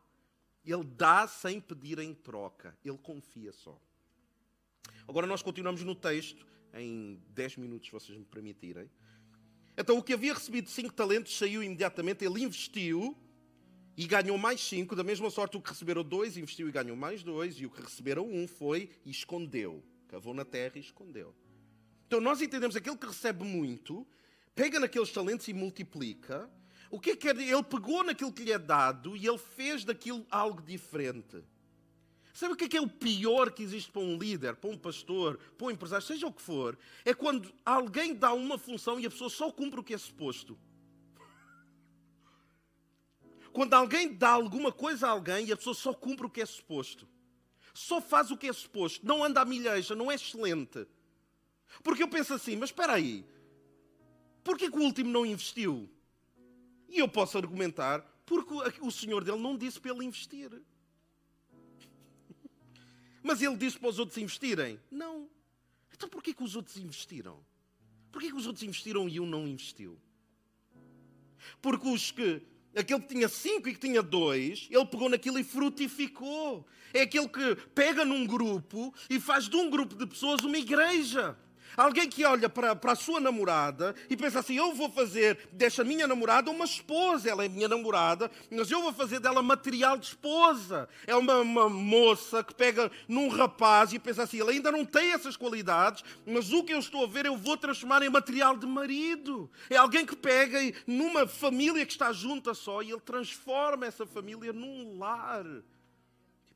Ele 0.66 0.86
dá 0.86 1.28
sem 1.28 1.60
pedir 1.60 2.00
em 2.00 2.14
troca. 2.14 2.78
Ele 2.84 2.98
confia 2.98 3.52
só. 3.52 3.78
Agora 5.06 5.28
nós 5.28 5.42
continuamos 5.42 5.84
no 5.84 5.96
texto, 5.96 6.48
em 6.74 7.22
10 7.32 7.58
minutos, 7.58 7.88
se 7.88 7.92
vocês 7.92 8.18
me 8.18 8.24
permitirem. 8.24 8.90
Então, 9.78 9.98
o 9.98 10.04
que 10.04 10.14
havia 10.14 10.34
recebido 10.34 10.70
cinco 10.70 10.94
talentos 10.94 11.38
saiu 11.38 11.62
imediatamente, 11.62 12.24
ele 12.24 12.44
investiu 12.44 13.18
e 14.00 14.08
ganhou 14.08 14.38
mais 14.38 14.62
cinco, 14.62 14.96
da 14.96 15.04
mesma 15.04 15.30
sorte 15.30 15.58
o 15.58 15.62
que 15.62 15.72
receberam 15.72 16.06
dois, 16.06 16.38
investiu 16.38 16.70
e 16.70 16.72
ganhou 16.72 16.96
mais 16.96 17.22
dois, 17.22 17.60
e 17.60 17.66
o 17.66 17.70
que 17.70 17.82
receberam 17.82 18.26
um 18.26 18.48
foi 18.48 18.90
e 19.06 19.12
escondeu. 19.12 19.84
Cavou 20.08 20.34
na 20.34 20.46
terra 20.46 20.78
e 20.78 20.80
escondeu. 20.80 21.36
Então 22.08 22.22
nós 22.22 22.42
entendemos 22.42 22.78
aquele 22.78 22.96
que 22.96 23.06
recebe 23.06 23.44
muito, 23.44 24.08
pega 24.56 24.80
naqueles 24.80 25.12
talentos 25.12 25.50
e 25.50 25.54
multiplica. 25.54 26.50
O 26.90 26.98
que 26.98 27.10
é 27.12 27.16
que 27.18 27.28
ele 27.28 27.62
pegou 27.64 28.02
naquilo 28.02 28.32
que 28.32 28.46
lhe 28.46 28.54
é 28.54 28.58
dado 28.58 29.18
e 29.18 29.28
ele 29.28 29.38
fez 29.38 29.84
daquilo 29.84 30.26
algo 30.32 30.62
diferente. 30.62 31.44
Sabe 32.34 32.54
o 32.54 32.56
que 32.56 32.64
é, 32.64 32.70
que 32.70 32.78
é 32.78 32.82
o 32.82 32.88
pior 32.88 33.52
que 33.52 33.64
existe 33.64 33.92
para 33.92 34.02
um 34.02 34.18
líder, 34.18 34.56
para 34.56 34.70
um 34.70 34.78
pastor, 34.78 35.38
para 35.58 35.68
um 35.68 35.72
empresário, 35.72 36.08
seja 36.08 36.26
o 36.26 36.32
que 36.32 36.42
for? 36.42 36.80
É 37.04 37.14
quando 37.14 37.54
alguém 37.66 38.16
dá 38.16 38.32
uma 38.32 38.58
função 38.58 38.98
e 38.98 39.06
a 39.06 39.10
pessoa 39.10 39.30
só 39.30 39.52
cumpre 39.52 39.82
o 39.82 39.84
que 39.84 39.94
é 39.94 39.98
suposto. 39.98 40.58
Quando 43.52 43.74
alguém 43.74 44.14
dá 44.14 44.30
alguma 44.30 44.72
coisa 44.72 45.08
a 45.08 45.12
alguém 45.12 45.48
e 45.48 45.52
a 45.52 45.58
pessoa 45.58 45.74
só 45.74 45.94
cumpre 45.94 46.26
o 46.26 46.30
que 46.30 46.42
é 46.42 46.46
suposto, 46.46 47.08
só 47.74 48.02
faz 48.02 48.32
o 48.32 48.38
que 48.38 48.48
é 48.48 48.54
suposto, 48.54 49.06
não 49.06 49.24
anda 49.24 49.42
à 49.42 49.46
milheja, 49.46 49.96
não 49.96 50.12
é 50.12 50.16
excelente. 50.16 50.88
Porque 51.84 52.04
eu 52.04 52.08
penso 52.08 52.34
assim, 52.34 52.56
mas 52.56 52.70
espera 52.70 52.94
aí, 52.94 53.26
porquê 54.44 54.70
que 54.70 54.78
o 54.78 54.82
último 54.82 55.10
não 55.10 55.26
investiu? 55.26 55.90
E 56.88 57.00
eu 57.00 57.08
posso 57.08 57.38
argumentar, 57.38 58.02
porque 58.26 58.54
o 58.82 58.92
senhor 58.92 59.24
dele 59.24 59.40
não 59.40 59.58
disse 59.58 59.80
para 59.80 59.92
ele 59.92 60.06
investir. 60.06 60.50
Mas 63.22 63.42
ele 63.42 63.58
disse 63.58 63.78
para 63.78 63.90
os 63.90 64.00
outros 64.00 64.18
investirem? 64.18 64.80
Não. 64.90 65.30
Então 65.94 66.10
porquê 66.10 66.34
que 66.34 66.44
os 66.44 66.56
outros 66.56 66.78
investiram? 66.78 67.44
Porquê 68.12 68.30
que 68.30 68.36
os 68.36 68.48
outros 68.48 68.64
investiram 68.64 69.08
e 69.08 69.20
um 69.20 69.26
não 69.26 69.48
investiu? 69.48 70.00
Porque 71.62 71.88
os 71.88 72.12
que 72.12 72.42
aquele 72.76 73.00
que 73.02 73.08
tinha 73.08 73.28
cinco 73.28 73.70
e 73.70 73.74
que 73.74 73.80
tinha 73.80 74.02
dois, 74.02 74.68
ele 74.70 74.86
pegou 74.86 75.10
naquilo 75.10 75.40
e 75.40 75.44
frutificou. 75.44 76.66
É 76.94 77.02
aquele 77.02 77.28
que 77.28 77.56
pega 77.74 78.04
num 78.04 78.26
grupo 78.26 78.94
e 79.10 79.20
faz 79.20 79.48
de 79.48 79.56
um 79.56 79.70
grupo 79.70 79.96
de 79.96 80.06
pessoas 80.06 80.42
uma 80.42 80.58
igreja. 80.58 81.38
Alguém 81.78 82.10
que 82.10 82.26
olha 82.26 82.50
para, 82.50 82.76
para 82.76 82.94
a 82.94 82.96
sua 82.96 83.20
namorada 83.20 83.96
e 84.10 84.18
pensa 84.18 84.40
assim: 84.40 84.56
eu 84.56 84.74
vou 84.74 84.90
fazer 84.90 85.50
desta 85.52 85.84
minha 85.84 86.08
namorada 86.08 86.52
uma 86.52 86.66
esposa. 86.66 87.30
Ela 87.30 87.46
é 87.46 87.50
minha 87.50 87.68
namorada, 87.68 88.30
mas 88.52 88.70
eu 88.72 88.82
vou 88.82 88.94
fazer 88.94 89.20
dela 89.20 89.42
material 89.42 89.98
de 89.98 90.08
esposa. 90.08 90.90
É 91.06 91.16
uma, 91.16 91.38
uma 91.38 91.70
moça 91.70 92.44
que 92.44 92.54
pega 92.54 92.92
num 93.08 93.30
rapaz 93.30 93.94
e 93.94 94.00
pensa 94.00 94.24
assim: 94.24 94.40
ele 94.40 94.52
ainda 94.52 94.72
não 94.72 94.86
tem 94.86 95.12
essas 95.12 95.38
qualidades, 95.38 96.04
mas 96.26 96.52
o 96.52 96.64
que 96.64 96.74
eu 96.74 96.80
estou 96.80 97.04
a 97.04 97.08
ver 97.08 97.26
eu 97.26 97.38
vou 97.38 97.58
transformar 97.58 98.02
em 98.02 98.10
material 98.10 98.58
de 98.58 98.66
marido. 98.66 99.50
É 99.70 99.78
alguém 99.78 100.06
que 100.06 100.16
pega 100.16 100.60
numa 100.86 101.28
família 101.28 101.86
que 101.86 101.92
está 101.92 102.12
junta 102.12 102.54
só 102.54 102.82
e 102.82 102.92
ele 102.92 103.02
transforma 103.02 103.86
essa 103.86 104.06
família 104.06 104.52
num 104.52 104.98
lar. 104.98 105.46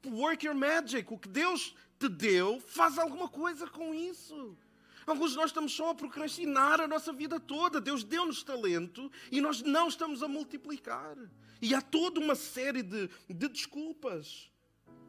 work 0.05 0.45
your 0.45 0.55
magic. 0.55 1.11
O 1.13 1.17
que 1.17 1.29
Deus 1.29 1.75
te 1.99 2.09
deu, 2.09 2.59
faz 2.59 2.97
alguma 2.97 3.29
coisa 3.29 3.67
com 3.67 3.93
isso. 3.93 4.57
Alguns 5.05 5.31
de 5.31 5.37
nós 5.37 5.47
estamos 5.47 5.73
só 5.73 5.89
a 5.89 5.95
procrastinar 5.95 6.79
a 6.79 6.87
nossa 6.87 7.11
vida 7.11 7.39
toda. 7.39 7.81
Deus 7.81 8.03
deu-nos 8.03 8.43
talento 8.43 9.11
e 9.31 9.41
nós 9.41 9.61
não 9.61 9.87
estamos 9.87 10.23
a 10.23 10.27
multiplicar. 10.27 11.17
E 11.61 11.73
há 11.73 11.81
toda 11.81 12.19
uma 12.19 12.35
série 12.35 12.83
de, 12.83 13.09
de 13.29 13.47
desculpas. 13.47 14.49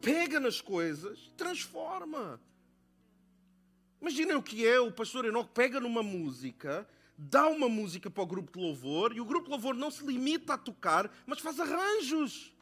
Pega 0.01 0.39
nas 0.39 0.61
coisas, 0.61 1.31
transforma. 1.35 2.39
Imaginem 4.01 4.35
o 4.35 4.43
que 4.43 4.67
é 4.67 4.79
o 4.79 4.91
pastor 4.91 5.25
Enoque 5.25 5.49
pega 5.53 5.79
numa 5.79 6.03
música, 6.03 6.87
dá 7.17 7.47
uma 7.47 7.67
música 7.67 8.09
para 8.09 8.23
o 8.23 8.27
grupo 8.27 8.51
de 8.51 8.63
louvor 8.63 9.15
e 9.15 9.21
o 9.21 9.25
grupo 9.25 9.45
de 9.45 9.51
louvor 9.51 9.73
não 9.73 9.89
se 9.89 10.05
limita 10.05 10.53
a 10.53 10.57
tocar, 10.57 11.11
mas 11.25 11.39
faz 11.39 11.59
arranjos. 11.59 12.53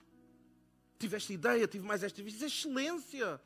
Tive 0.97 1.17
esta 1.17 1.33
ideia, 1.33 1.67
tive 1.67 1.85
mais 1.85 2.01
esta, 2.01 2.21
isso 2.21 2.43
é 2.43 2.47
excelência. 2.47 3.41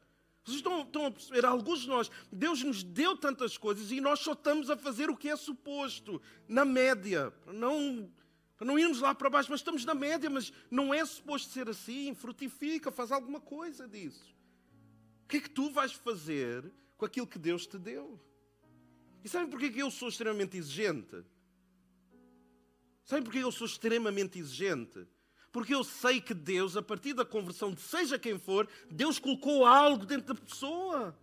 Vocês 0.47 0.59
estão, 0.59 0.81
estão 0.81 1.05
a 1.05 1.11
perceber? 1.11 1.45
Alguns 1.45 1.81
de 1.81 1.89
nós, 1.89 2.09
Deus 2.31 2.63
nos 2.63 2.81
deu 2.81 3.17
tantas 3.17 3.57
coisas 3.57 3.91
e 3.91 3.99
nós 3.99 4.21
só 4.21 4.31
estamos 4.31 4.69
a 4.69 4.77
fazer 4.77 5.09
o 5.09 5.17
que 5.17 5.27
é 5.27 5.35
suposto, 5.35 6.21
na 6.47 6.63
média. 6.63 7.31
Para 7.43 7.51
não, 7.51 8.09
para 8.55 8.65
não 8.65 8.79
irmos 8.79 9.01
lá 9.01 9.13
para 9.13 9.29
baixo, 9.29 9.51
mas 9.51 9.59
estamos 9.59 9.83
na 9.83 9.93
média, 9.93 10.29
mas 10.29 10.53
não 10.71 10.93
é 10.93 11.03
suposto 11.03 11.51
ser 11.51 11.67
assim. 11.67 12.15
Frutifica, 12.15 12.89
faz 12.89 13.11
alguma 13.11 13.41
coisa 13.41 13.89
disso. 13.89 14.33
O 15.25 15.27
que 15.27 15.35
é 15.35 15.41
que 15.41 15.49
tu 15.49 15.69
vais 15.69 15.91
fazer 15.91 16.71
com 16.95 17.03
aquilo 17.03 17.27
que 17.27 17.37
Deus 17.37 17.67
te 17.67 17.77
deu? 17.77 18.17
E 19.25 19.27
sabem 19.27 19.49
porquê 19.49 19.69
que 19.69 19.79
eu 19.79 19.91
sou 19.91 20.07
extremamente 20.07 20.55
exigente? 20.55 21.25
Sabem 23.03 23.25
porquê 23.25 23.39
eu 23.39 23.51
sou 23.51 23.67
extremamente 23.67 24.39
exigente? 24.39 25.05
Porque 25.57 25.73
eu 25.73 25.83
sei 25.83 26.21
que 26.21 26.35
Deus, 26.35 26.77
a 26.77 26.83
partir 26.83 27.13
da 27.13 27.25
conversão 27.25 27.73
de 27.73 27.81
seja 27.81 28.19
quem 28.19 28.37
for, 28.37 28.69
Deus 28.91 29.17
colocou 29.17 29.65
algo 29.65 30.05
dentro 30.05 30.31
da 30.31 30.39
pessoa. 30.39 31.17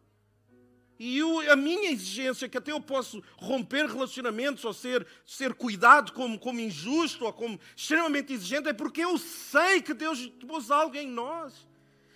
E 0.99 1.18
eu, 1.18 1.53
a 1.53 1.55
minha 1.55 1.92
exigência, 1.92 2.49
que 2.49 2.59
até 2.59 2.73
eu 2.73 2.81
posso 2.81 3.23
romper 3.37 3.87
relacionamentos 3.87 4.64
ou 4.64 4.73
ser, 4.73 5.07
ser 5.25 5.55
cuidado 5.55 6.12
como, 6.12 6.37
como 6.37 6.59
injusto 6.59 7.25
ou 7.25 7.33
como 7.33 7.61
extremamente 7.77 8.33
exigente, 8.33 8.68
é 8.68 8.73
porque 8.73 9.05
eu 9.05 9.16
sei 9.18 9.81
que 9.81 9.94
Deus 9.94 10.27
pôs 10.49 10.68
algo 10.68 10.97
em 10.97 11.07
nós. 11.07 11.64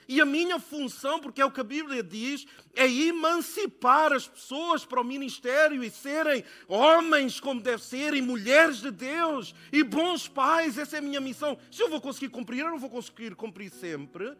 E 0.08 0.22
a 0.22 0.24
minha 0.24 0.58
função, 0.58 1.20
porque 1.20 1.42
é 1.42 1.44
o 1.44 1.50
que 1.50 1.60
a 1.60 1.64
Bíblia 1.64 2.02
diz, 2.02 2.46
é 2.74 2.90
emancipar 2.90 4.10
as 4.10 4.26
pessoas 4.26 4.82
para 4.82 5.02
o 5.02 5.04
ministério 5.04 5.84
e 5.84 5.90
serem 5.90 6.42
homens 6.66 7.38
como 7.38 7.60
deve 7.60 7.84
ser, 7.84 8.14
e 8.14 8.22
mulheres 8.22 8.78
de 8.78 8.90
Deus, 8.90 9.54
e 9.70 9.84
bons 9.84 10.26
pais. 10.26 10.78
Essa 10.78 10.96
é 10.96 10.98
a 11.00 11.02
minha 11.02 11.20
missão. 11.20 11.58
Se 11.70 11.82
eu 11.82 11.90
vou 11.90 12.00
conseguir 12.00 12.30
cumprir, 12.30 12.60
eu 12.60 12.70
não 12.70 12.78
vou 12.78 12.88
conseguir 12.88 13.34
cumprir 13.34 13.70
sempre. 13.70 14.34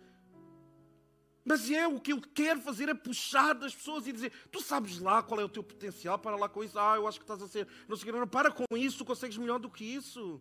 Mas 1.44 1.70
é 1.70 1.87
o 1.87 2.00
que 2.00 2.14
eu 2.14 2.20
quero 2.35 2.61
fazer 2.62 2.88
é 2.88 2.94
puxar 2.94 3.52
das 3.52 3.74
pessoas 3.74 4.07
e 4.07 4.12
dizer: 4.12 4.33
tu 4.50 4.62
sabes 4.62 4.98
lá 4.98 5.22
qual 5.22 5.38
é 5.38 5.44
o 5.44 5.50
teu 5.50 5.62
potencial, 5.62 6.18
para 6.18 6.37
lá 6.37 6.48
com 6.48 6.64
isso. 6.64 6.78
Ah, 6.78 6.96
eu 6.96 7.07
acho 7.07 7.18
que 7.18 7.24
estás 7.24 7.42
a 7.42 7.48
ser. 7.48 7.68
Não 7.87 7.94
sei, 7.94 8.11
não, 8.11 8.26
para 8.26 8.50
com 8.50 8.64
isso, 8.74 8.96
tu 8.98 9.04
consegues 9.04 9.37
melhor 9.37 9.59
do 9.59 9.68
que 9.68 9.85
isso. 9.85 10.40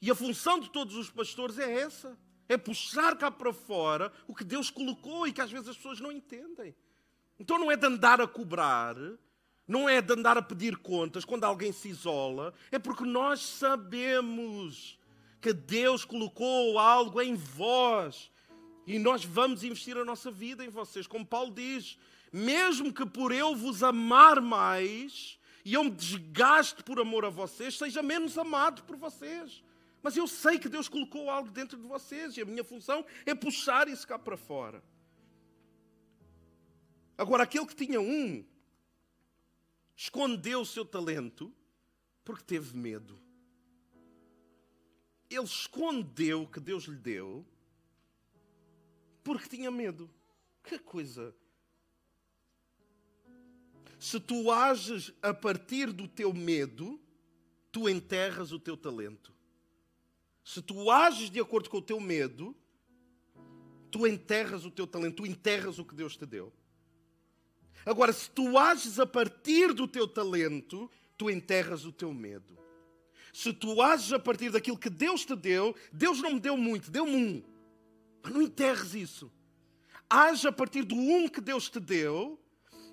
E 0.00 0.10
a 0.10 0.14
função 0.14 0.60
de 0.60 0.70
todos 0.70 0.94
os 0.94 1.10
pastores 1.10 1.58
é 1.58 1.80
essa 1.80 2.18
é 2.48 2.56
puxar 2.56 3.16
cá 3.16 3.30
para 3.30 3.52
fora 3.52 4.12
o 4.26 4.34
que 4.34 4.44
Deus 4.44 4.70
colocou 4.70 5.26
e 5.26 5.32
que 5.32 5.40
às 5.40 5.50
vezes 5.50 5.68
as 5.68 5.76
pessoas 5.76 6.00
não 6.00 6.12
entendem. 6.12 6.74
Então 7.38 7.58
não 7.58 7.70
é 7.70 7.76
de 7.76 7.86
andar 7.86 8.20
a 8.20 8.26
cobrar, 8.26 8.96
não 9.66 9.88
é 9.88 10.00
de 10.00 10.12
andar 10.12 10.38
a 10.38 10.42
pedir 10.42 10.76
contas 10.76 11.24
quando 11.24 11.44
alguém 11.44 11.72
se 11.72 11.88
isola, 11.88 12.54
é 12.70 12.78
porque 12.78 13.04
nós 13.04 13.40
sabemos 13.40 14.98
que 15.40 15.52
Deus 15.52 16.04
colocou 16.04 16.78
algo 16.78 17.20
em 17.20 17.34
vós 17.34 18.30
e 18.86 18.98
nós 18.98 19.24
vamos 19.24 19.64
investir 19.64 19.96
a 19.96 20.04
nossa 20.04 20.30
vida 20.30 20.64
em 20.64 20.68
vocês. 20.68 21.06
Como 21.06 21.26
Paulo 21.26 21.52
diz, 21.52 21.98
mesmo 22.32 22.92
que 22.92 23.04
por 23.04 23.32
eu 23.32 23.54
vos 23.54 23.82
amar 23.82 24.40
mais 24.40 25.38
e 25.64 25.74
eu 25.74 25.82
me 25.82 25.90
desgaste 25.90 26.82
por 26.84 27.00
amor 27.00 27.24
a 27.24 27.30
vocês, 27.30 27.76
seja 27.76 28.02
menos 28.02 28.38
amado 28.38 28.84
por 28.84 28.96
vocês. 28.96 29.62
Mas 30.06 30.16
eu 30.16 30.28
sei 30.28 30.56
que 30.56 30.68
Deus 30.68 30.88
colocou 30.88 31.28
algo 31.28 31.50
dentro 31.50 31.76
de 31.76 31.82
vocês 31.82 32.36
e 32.36 32.40
a 32.40 32.44
minha 32.44 32.62
função 32.62 33.04
é 33.24 33.34
puxar 33.34 33.88
isso 33.88 34.06
cá 34.06 34.16
para 34.16 34.36
fora. 34.36 34.80
Agora, 37.18 37.42
aquele 37.42 37.66
que 37.66 37.74
tinha 37.74 38.00
um, 38.00 38.46
escondeu 39.96 40.60
o 40.60 40.64
seu 40.64 40.84
talento 40.84 41.52
porque 42.24 42.44
teve 42.44 42.76
medo. 42.76 43.20
Ele 45.28 45.42
escondeu 45.42 46.42
o 46.42 46.46
que 46.46 46.60
Deus 46.60 46.84
lhe 46.84 46.98
deu 46.98 47.44
porque 49.24 49.48
tinha 49.48 49.72
medo. 49.72 50.08
Que 50.62 50.78
coisa! 50.78 51.34
Se 53.98 54.20
tu 54.20 54.52
ages 54.52 55.12
a 55.20 55.34
partir 55.34 55.90
do 55.90 56.06
teu 56.06 56.32
medo, 56.32 57.00
tu 57.72 57.88
enterras 57.88 58.52
o 58.52 58.60
teu 58.60 58.76
talento. 58.76 59.34
Se 60.46 60.62
tu 60.62 60.92
ages 60.92 61.28
de 61.28 61.40
acordo 61.40 61.68
com 61.68 61.78
o 61.78 61.82
teu 61.82 61.98
medo, 61.98 62.54
tu 63.90 64.06
enterras 64.06 64.64
o 64.64 64.70
teu 64.70 64.86
talento, 64.86 65.16
tu 65.16 65.26
enterras 65.26 65.80
o 65.80 65.84
que 65.84 65.92
Deus 65.92 66.16
te 66.16 66.24
deu. 66.24 66.52
Agora, 67.84 68.12
se 68.12 68.30
tu 68.30 68.56
ages 68.56 69.00
a 69.00 69.04
partir 69.04 69.72
do 69.72 69.88
teu 69.88 70.06
talento, 70.06 70.88
tu 71.18 71.28
enterras 71.28 71.84
o 71.84 71.90
teu 71.90 72.14
medo. 72.14 72.56
Se 73.32 73.52
tu 73.52 73.82
ages 73.82 74.12
a 74.12 74.20
partir 74.20 74.52
daquilo 74.52 74.78
que 74.78 74.88
Deus 74.88 75.24
te 75.24 75.34
deu, 75.34 75.74
Deus 75.92 76.22
não 76.22 76.34
me 76.34 76.40
deu 76.40 76.56
muito, 76.56 76.92
deu-me 76.92 77.16
um. 77.16 77.42
Mas 78.22 78.32
não 78.32 78.40
enterres 78.40 78.94
isso. 78.94 79.32
Age 80.08 80.46
a 80.46 80.52
partir 80.52 80.84
do 80.84 80.94
um 80.94 81.28
que 81.28 81.40
Deus 81.40 81.68
te 81.68 81.80
deu, 81.80 82.40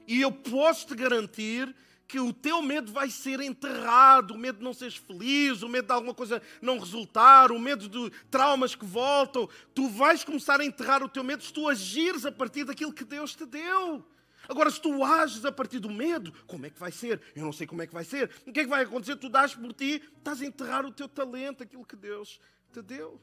e 0.07 0.21
eu 0.21 0.31
posso 0.31 0.87
te 0.87 0.95
garantir 0.95 1.73
que 2.07 2.19
o 2.19 2.31
teu 2.31 2.61
medo 2.61 2.91
vai 2.91 3.09
ser 3.09 3.39
enterrado, 3.39 4.33
o 4.33 4.37
medo 4.37 4.59
de 4.59 4.63
não 4.63 4.73
seres 4.73 4.95
feliz, 4.95 5.63
o 5.63 5.69
medo 5.69 5.85
de 5.85 5.91
alguma 5.91 6.13
coisa 6.13 6.41
não 6.61 6.77
resultar, 6.77 7.51
o 7.51 7.59
medo 7.59 7.89
de 7.89 8.09
traumas 8.29 8.75
que 8.75 8.85
voltam. 8.85 9.49
Tu 9.73 9.87
vais 9.89 10.23
começar 10.23 10.59
a 10.59 10.65
enterrar 10.65 11.03
o 11.03 11.09
teu 11.09 11.23
medo 11.23 11.43
se 11.43 11.51
tu 11.51 11.67
agires 11.67 12.25
a 12.25 12.31
partir 12.31 12.63
daquilo 12.65 12.93
que 12.93 13.03
Deus 13.03 13.35
te 13.35 13.45
deu. 13.45 14.05
Agora, 14.47 14.69
se 14.69 14.81
tu 14.81 15.03
ages 15.03 15.45
a 15.45 15.51
partir 15.51 15.79
do 15.79 15.89
medo, 15.89 16.33
como 16.45 16.65
é 16.65 16.69
que 16.69 16.79
vai 16.79 16.91
ser? 16.91 17.21
Eu 17.35 17.43
não 17.43 17.53
sei 17.53 17.65
como 17.65 17.81
é 17.81 17.87
que 17.87 17.93
vai 17.93 18.03
ser. 18.03 18.29
O 18.45 18.51
que 18.51 18.59
é 18.59 18.63
que 18.63 18.69
vai 18.69 18.83
acontecer? 18.83 19.15
Tu 19.15 19.29
dás 19.29 19.55
por 19.55 19.73
ti, 19.73 20.01
estás 20.17 20.41
a 20.41 20.45
enterrar 20.45 20.85
o 20.85 20.91
teu 20.91 21.07
talento, 21.07 21.63
aquilo 21.63 21.85
que 21.85 21.95
Deus 21.95 22.39
te 22.73 22.81
deu. 22.81 23.21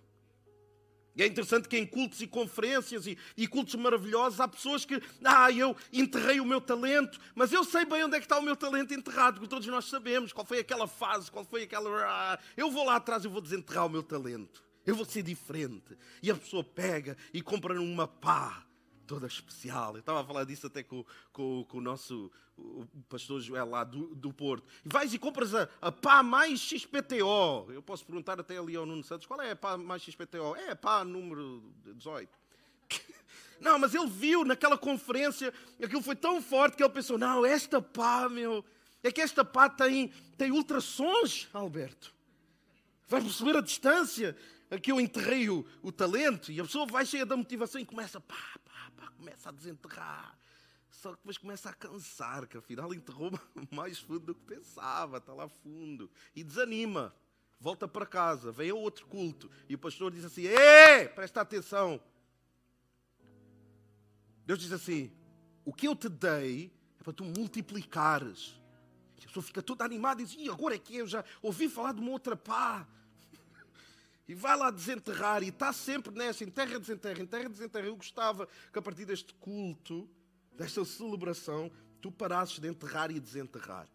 E 1.14 1.22
é 1.22 1.26
interessante 1.26 1.68
que 1.68 1.76
em 1.76 1.86
cultos 1.86 2.20
e 2.20 2.26
conferências 2.26 3.06
e, 3.06 3.18
e, 3.36 3.46
cultos 3.46 3.74
maravilhosos 3.74 4.40
há 4.40 4.46
pessoas 4.46 4.84
que, 4.84 5.02
ah, 5.24 5.50
eu 5.50 5.76
enterrei 5.92 6.40
o 6.40 6.44
meu 6.44 6.60
talento, 6.60 7.18
mas 7.34 7.52
eu 7.52 7.64
sei 7.64 7.84
bem 7.84 8.04
onde 8.04 8.16
é 8.16 8.20
que 8.20 8.26
está 8.26 8.38
o 8.38 8.42
meu 8.42 8.54
talento 8.54 8.94
enterrado, 8.94 9.34
porque 9.34 9.48
todos 9.48 9.66
nós 9.66 9.86
sabemos 9.86 10.32
qual 10.32 10.46
foi 10.46 10.60
aquela 10.60 10.86
fase, 10.86 11.30
qual 11.30 11.44
foi 11.44 11.64
aquela. 11.64 11.90
Ah, 12.04 12.38
eu 12.56 12.70
vou 12.70 12.84
lá 12.84 12.96
atrás 12.96 13.24
e 13.24 13.28
vou 13.28 13.40
desenterrar 13.40 13.86
o 13.86 13.90
meu 13.90 14.02
talento. 14.02 14.62
Eu 14.86 14.94
vou 14.94 15.04
ser 15.04 15.22
diferente. 15.22 15.96
E 16.22 16.30
a 16.30 16.34
pessoa 16.34 16.64
pega 16.64 17.16
e 17.34 17.42
compra 17.42 17.80
uma 17.80 18.06
pá 18.06 18.64
toda 19.10 19.26
especial. 19.26 19.94
Eu 19.94 20.00
estava 20.00 20.20
a 20.20 20.24
falar 20.24 20.44
disso 20.44 20.68
até 20.68 20.84
com, 20.84 21.04
com, 21.32 21.64
com 21.68 21.78
o 21.78 21.80
nosso 21.80 22.30
o 22.56 22.86
pastor 23.08 23.40
Joel 23.40 23.68
lá 23.68 23.82
do, 23.82 24.14
do 24.14 24.32
Porto. 24.32 24.64
E 24.84 24.88
vais 24.88 25.12
e 25.12 25.18
compras 25.18 25.52
a, 25.52 25.68
a 25.82 25.90
pá 25.90 26.22
mais 26.22 26.60
XPTO. 26.60 27.72
Eu 27.72 27.82
posso 27.82 28.06
perguntar 28.06 28.38
até 28.38 28.56
ali 28.56 28.76
ao 28.76 28.86
Nuno 28.86 29.02
Santos 29.02 29.26
qual 29.26 29.40
é 29.40 29.50
a 29.50 29.56
pá 29.56 29.76
mais 29.76 30.02
XPTO? 30.02 30.54
É 30.54 30.70
a 30.70 30.76
pá 30.76 31.04
número 31.04 31.60
18. 31.84 32.30
Não, 33.60 33.80
mas 33.80 33.94
ele 33.94 34.06
viu 34.06 34.44
naquela 34.44 34.78
conferência, 34.78 35.52
aquilo 35.82 36.02
foi 36.02 36.14
tão 36.14 36.40
forte 36.40 36.76
que 36.76 36.82
ele 36.84 36.92
pensou: 36.92 37.18
não, 37.18 37.44
esta 37.44 37.82
pá, 37.82 38.28
meu, 38.28 38.64
é 39.02 39.10
que 39.10 39.20
esta 39.20 39.44
pá 39.44 39.68
tem, 39.68 40.08
tem 40.38 40.50
ultrassons, 40.50 41.48
Alberto. 41.52 42.14
Vai 43.08 43.20
perceber 43.20 43.56
a 43.56 43.60
distância 43.60 44.36
a 44.70 44.78
que 44.78 44.92
eu 44.92 45.00
enterrei 45.00 45.50
o, 45.50 45.66
o 45.82 45.90
talento 45.90 46.52
e 46.52 46.60
a 46.60 46.64
pessoa 46.64 46.86
vai 46.86 47.04
cheia 47.04 47.26
da 47.26 47.36
motivação 47.36 47.80
e 47.80 47.84
começa, 47.84 48.20
pá, 48.20 48.36
pá, 48.64 48.69
pá, 49.00 49.10
começa 49.16 49.48
a 49.48 49.52
desenterrar. 49.52 50.38
Só 50.90 51.10
que 51.10 51.16
depois 51.18 51.38
começa 51.38 51.70
a 51.70 51.72
cansar, 51.72 52.46
que 52.46 52.58
afinal 52.58 52.92
enterrou 52.92 53.30
mais 53.70 53.98
fundo 53.98 54.20
do 54.20 54.34
que 54.34 54.42
pensava, 54.42 55.16
está 55.16 55.32
lá 55.32 55.48
fundo. 55.48 56.10
E 56.34 56.44
desanima. 56.44 57.14
Volta 57.58 57.86
para 57.86 58.06
casa, 58.06 58.50
vem 58.50 58.70
a 58.70 58.74
outro 58.74 59.06
culto. 59.06 59.50
E 59.68 59.74
o 59.74 59.78
pastor 59.78 60.10
diz 60.10 60.24
assim: 60.24 60.42
Ei, 60.42 61.08
presta 61.08 61.42
atenção. 61.42 62.00
Deus 64.46 64.58
diz 64.58 64.72
assim: 64.72 65.12
O 65.64 65.72
que 65.72 65.86
eu 65.86 65.94
te 65.94 66.08
dei 66.08 66.72
é 66.98 67.02
para 67.02 67.12
tu 67.12 67.24
multiplicares. 67.24 68.58
E 69.18 69.24
a 69.24 69.26
pessoa 69.26 69.42
fica 69.42 69.62
toda 69.62 69.84
animada 69.84 70.22
e 70.22 70.24
diz: 70.24 70.34
E 70.38 70.48
agora 70.48 70.74
é 70.74 70.78
que 70.78 70.96
eu 70.96 71.06
já 71.06 71.22
ouvi 71.42 71.68
falar 71.68 71.92
de 71.92 72.00
uma 72.00 72.10
outra 72.12 72.34
pá 72.34 72.88
e 74.30 74.34
vai 74.34 74.56
lá 74.56 74.70
desenterrar, 74.70 75.42
e 75.42 75.48
está 75.48 75.72
sempre 75.72 76.14
nessa, 76.14 76.44
enterra, 76.44 76.78
desenterra, 76.78 77.20
enterra, 77.20 77.48
desenterra. 77.48 77.86
Eu 77.88 77.96
gostava 77.96 78.46
que 78.72 78.78
a 78.78 78.82
partir 78.82 79.04
deste 79.04 79.34
culto, 79.34 80.08
desta 80.52 80.84
celebração, 80.84 81.68
tu 82.00 82.12
parasses 82.12 82.60
de 82.60 82.68
enterrar 82.68 83.10
e 83.10 83.18
desenterrar. 83.18 83.88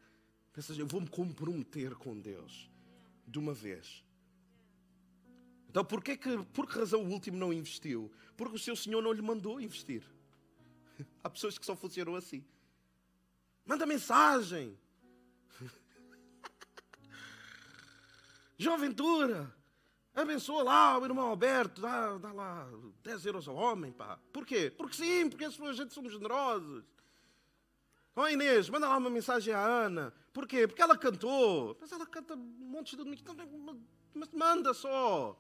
Pensas, 0.51 0.77
eu 0.77 0.85
vou-me 0.85 1.07
comprometer 1.07 1.95
com 1.95 2.19
Deus, 2.19 2.69
de 3.25 3.39
uma 3.39 3.53
vez. 3.53 4.03
Então, 5.69 5.85
porquê 5.85 6.17
que, 6.17 6.43
por 6.51 6.67
que 6.67 6.79
razão 6.79 7.01
o 7.01 7.09
último 7.09 7.37
não 7.37 7.53
investiu? 7.53 8.11
Porque 8.35 8.57
o 8.57 8.59
seu 8.59 8.75
senhor 8.75 9.01
não 9.01 9.13
lhe 9.13 9.21
mandou 9.21 9.61
investir. 9.61 10.03
Há 11.23 11.29
pessoas 11.29 11.57
que 11.57 11.65
só 11.65 11.77
funcionam 11.77 12.13
assim. 12.13 12.43
Manda 13.65 13.85
mensagem. 13.85 14.77
João 18.59 18.77
Ventura, 18.77 19.49
abençoa 20.21 20.63
lá 20.63 20.97
o 20.97 21.05
irmão 21.05 21.27
Alberto, 21.27 21.81
dá, 21.81 22.17
dá 22.17 22.31
lá 22.31 22.67
10 23.03 23.25
euros 23.25 23.47
ao 23.47 23.55
homem, 23.55 23.91
pá. 23.91 24.17
Por 24.31 24.45
quê? 24.45 24.71
Porque 24.75 24.95
sim, 24.95 25.29
porque 25.29 25.45
a 25.45 25.49
gente 25.49 25.93
somos 25.93 26.13
generosos. 26.13 26.83
Ó 28.15 28.23
oh, 28.23 28.29
Inês, 28.29 28.69
manda 28.69 28.87
lá 28.87 28.97
uma 28.97 29.09
mensagem 29.09 29.53
à 29.53 29.59
Ana. 29.59 30.13
Por 30.31 30.47
quê? 30.47 30.65
Porque 30.65 30.81
ela 30.81 30.97
cantou. 30.97 31.77
Mas 31.81 31.91
ela 31.91 32.05
canta 32.05 32.33
um 32.33 32.37
monte 32.37 32.91
de 32.91 32.97
domingos. 32.97 33.23
Mas 34.13 34.29
manda 34.31 34.73
só. 34.73 35.37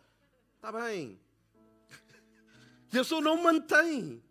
Está 0.55 0.73
bem. 0.73 1.17
Deus 2.91 3.09
não 3.11 3.41
mantém. 3.41 4.21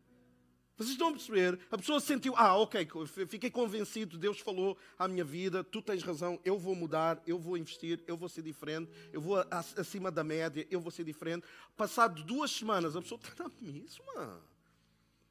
Vocês 0.77 0.91
estão 0.91 1.09
a 1.09 1.13
perceber? 1.13 1.59
A 1.71 1.79
pessoa 1.79 2.01
sentiu, 2.01 2.35
ah, 2.37 2.57
ok, 2.57 2.89
fiquei 3.29 3.49
convencido, 3.49 4.19
Deus 4.19 4.41
falou 4.41 4.77
à 4.99 5.07
minha 5.07 5.25
vida, 5.25 5.63
tu 5.63 5.81
tens 5.81 6.03
razão, 6.03 6.41
eu 6.45 6.59
vou 6.59 6.75
mudar, 6.75 7.23
eu 7.27 7.39
vou 7.39 7.57
investir, 7.57 8.03
eu 8.09 8.17
vou 8.17 8.29
ser 8.29 8.43
diferente, 8.43 8.91
eu 9.13 9.21
vou 9.21 9.37
acima 9.51 10.11
da 10.11 10.25
média, 10.25 10.67
eu 10.69 10.81
vou 10.81 10.91
ser 10.91 11.05
diferente. 11.05 11.47
Passado 11.77 12.25
duas 12.25 12.51
semanas, 12.51 12.97
a 12.97 13.03
pessoa 13.03 13.21
está 13.23 13.45
na 13.45 13.51
mesma. 13.61 14.43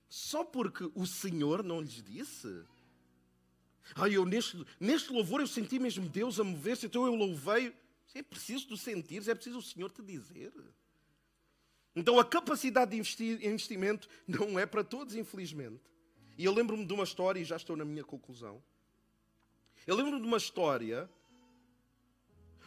Só 0.07 0.45
porque 0.45 0.89
o 0.95 1.05
Senhor 1.05 1.61
não 1.61 1.81
lhes 1.81 2.01
disse. 2.01 2.63
Ah, 3.95 4.07
eu 4.07 4.25
neste, 4.25 4.65
neste 4.79 5.11
louvor 5.11 5.41
eu 5.41 5.47
senti 5.47 5.77
mesmo 5.77 6.07
Deus 6.07 6.39
a 6.39 6.43
mover-se, 6.43 6.85
então 6.85 7.05
eu 7.05 7.15
louvei. 7.15 7.75
É 8.15 8.21
preciso 8.21 8.67
tu 8.67 8.77
sentires, 8.77 9.27
é 9.27 9.35
preciso 9.35 9.57
o 9.57 9.61
Senhor 9.61 9.91
te 9.91 10.01
dizer. 10.01 10.53
Então 11.95 12.19
a 12.19 12.25
capacidade 12.25 12.91
de 12.91 12.97
investir, 12.97 13.45
investimento 13.45 14.09
não 14.27 14.57
é 14.57 14.65
para 14.65 14.83
todos, 14.83 15.15
infelizmente. 15.15 15.81
E 16.37 16.45
eu 16.45 16.53
lembro-me 16.53 16.85
de 16.85 16.93
uma 16.93 17.03
história, 17.03 17.39
e 17.39 17.43
já 17.43 17.55
estou 17.55 17.75
na 17.75 17.85
minha 17.85 18.03
conclusão. 18.03 18.63
Eu 19.85 19.95
lembro-me 19.95 20.21
de 20.21 20.27
uma 20.27 20.37
história 20.37 21.09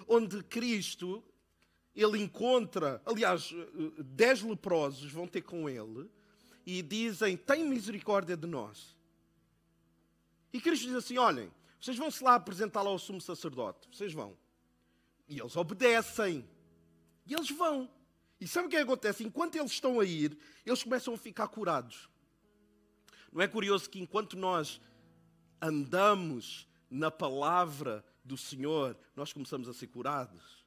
onde 0.06 0.42
Cristo 0.44 1.24
ele 1.94 2.22
encontra, 2.22 3.00
aliás, 3.06 3.52
dez 3.98 4.42
leprosos 4.42 5.10
vão 5.10 5.26
ter 5.26 5.42
com 5.42 5.68
ele 5.68 6.10
e 6.64 6.82
dizem: 6.82 7.36
Tem 7.36 7.64
misericórdia 7.64 8.36
de 8.36 8.46
nós. 8.46 8.94
E 10.52 10.60
Cristo 10.60 10.86
diz 10.86 10.96
assim: 10.96 11.16
Olhem, 11.16 11.50
vocês 11.80 11.96
vão-se 11.96 12.22
lá 12.22 12.34
apresentá-lo 12.34 12.90
ao 12.90 12.98
sumo 12.98 13.20
sacerdote. 13.20 13.88
Vocês 13.90 14.12
vão. 14.12 14.36
E 15.28 15.40
eles 15.40 15.56
obedecem. 15.56 16.46
E 17.26 17.34
eles 17.34 17.50
vão. 17.50 17.90
E 18.40 18.46
sabe 18.46 18.66
o 18.66 18.70
que 18.70 18.76
acontece? 18.76 19.24
Enquanto 19.24 19.56
eles 19.56 19.72
estão 19.72 19.98
a 19.98 20.04
ir, 20.04 20.36
eles 20.64 20.82
começam 20.82 21.14
a 21.14 21.18
ficar 21.18 21.48
curados. 21.48 22.08
Não 23.32 23.42
é 23.42 23.48
curioso 23.48 23.88
que 23.88 24.00
enquanto 24.00 24.36
nós 24.36 24.80
andamos 25.60 26.68
na 26.90 27.10
palavra 27.10 28.04
do 28.24 28.36
Senhor, 28.36 28.96
nós 29.14 29.32
começamos 29.32 29.68
a 29.68 29.74
ser 29.74 29.86
curados? 29.86 30.64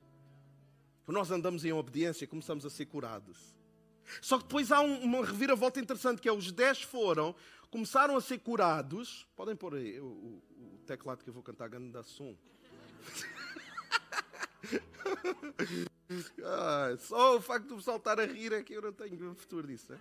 Quando 1.06 1.18
nós 1.18 1.32
andamos 1.32 1.66
em 1.66 1.72
obediência, 1.72 2.28
começamos 2.28 2.66
a 2.66 2.70
ser 2.70 2.86
curados. 2.86 3.56
Só 4.22 4.38
que 4.38 4.44
depois 4.44 4.72
há 4.72 4.82
uma 4.82 5.26
reviravolta 5.26 5.80
interessante, 5.80 6.22
que 6.22 6.30
é 6.30 6.34
os 6.34 6.52
dez 6.52 6.82
foram, 6.82 7.36
começaram 7.70 8.16
a 8.16 8.22
ser 8.22 8.40
curados. 8.40 9.28
Podem 9.36 9.56
pôr 9.56 9.76
aí 9.76 10.00
o, 10.00 10.06
o, 10.06 10.44
o 10.76 10.80
teclado 10.86 11.24
que 11.24 11.30
eu 11.30 11.34
vou 11.34 11.44
cantar, 11.44 11.70
ganho 11.70 11.92
da 11.92 12.04
som. 12.04 12.36
Ah, 16.44 16.96
só 16.98 17.38
o 17.38 17.42
facto 17.42 17.68
de 17.68 17.74
o 17.74 17.78
pessoal 17.78 17.98
estar 17.98 18.20
a 18.20 18.26
rir 18.26 18.52
é 18.52 18.64
que 18.64 18.74
eu 18.74 18.82
não 18.82 18.92
tenho 18.92 19.36
futuro 19.36 19.68
disso. 19.68 19.94
É? 19.94 20.00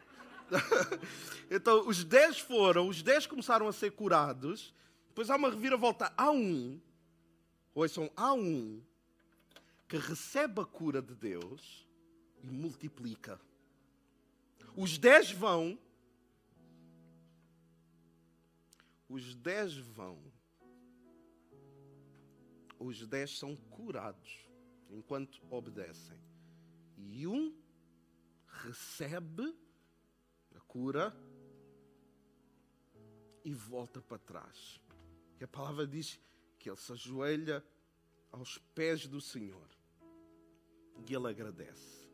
então, 1.55 1.87
os 1.87 2.03
dez 2.03 2.39
foram, 2.39 2.89
os 2.89 3.03
dez 3.03 3.27
começaram 3.27 3.69
a 3.69 3.73
ser 3.73 3.93
curados. 3.93 4.75
Depois 5.09 5.29
há 5.29 5.37
uma 5.37 5.51
reviravolta. 5.51 6.13
Há 6.17 6.31
um, 6.31 6.81
ouçam, 7.75 8.11
há 8.17 8.33
um 8.33 8.83
que 9.87 9.99
recebe 9.99 10.61
a 10.61 10.65
cura 10.65 11.03
de 11.03 11.15
Deus 11.15 11.87
e 12.43 12.49
multiplica. 12.49 13.39
Os 14.75 14.97
dez 14.97 15.31
vão. 15.31 15.79
Os 19.09 19.35
dez 19.35 19.77
vão. 19.77 20.19
Os 22.79 23.07
dez 23.07 23.37
são 23.37 23.57
curados 23.57 24.48
enquanto 24.91 25.41
obedecem. 25.51 26.19
E 26.97 27.27
um 27.27 27.55
recebe 28.65 29.55
a 30.55 30.61
cura 30.61 31.15
e 33.45 33.53
volta 33.55 34.01
para 34.01 34.19
trás. 34.19 34.81
E 35.41 35.45
a 35.45 35.49
palavra 35.49 35.87
diz 35.87 36.21
que 36.59 36.69
ele 36.69 36.77
se 36.77 36.93
ajoelha 36.93 37.65
aos 38.31 38.59
pés 38.75 39.07
do 39.07 39.21
Senhor 39.21 39.69
e 41.09 41.15
ele 41.15 41.29
agradece. 41.29 42.09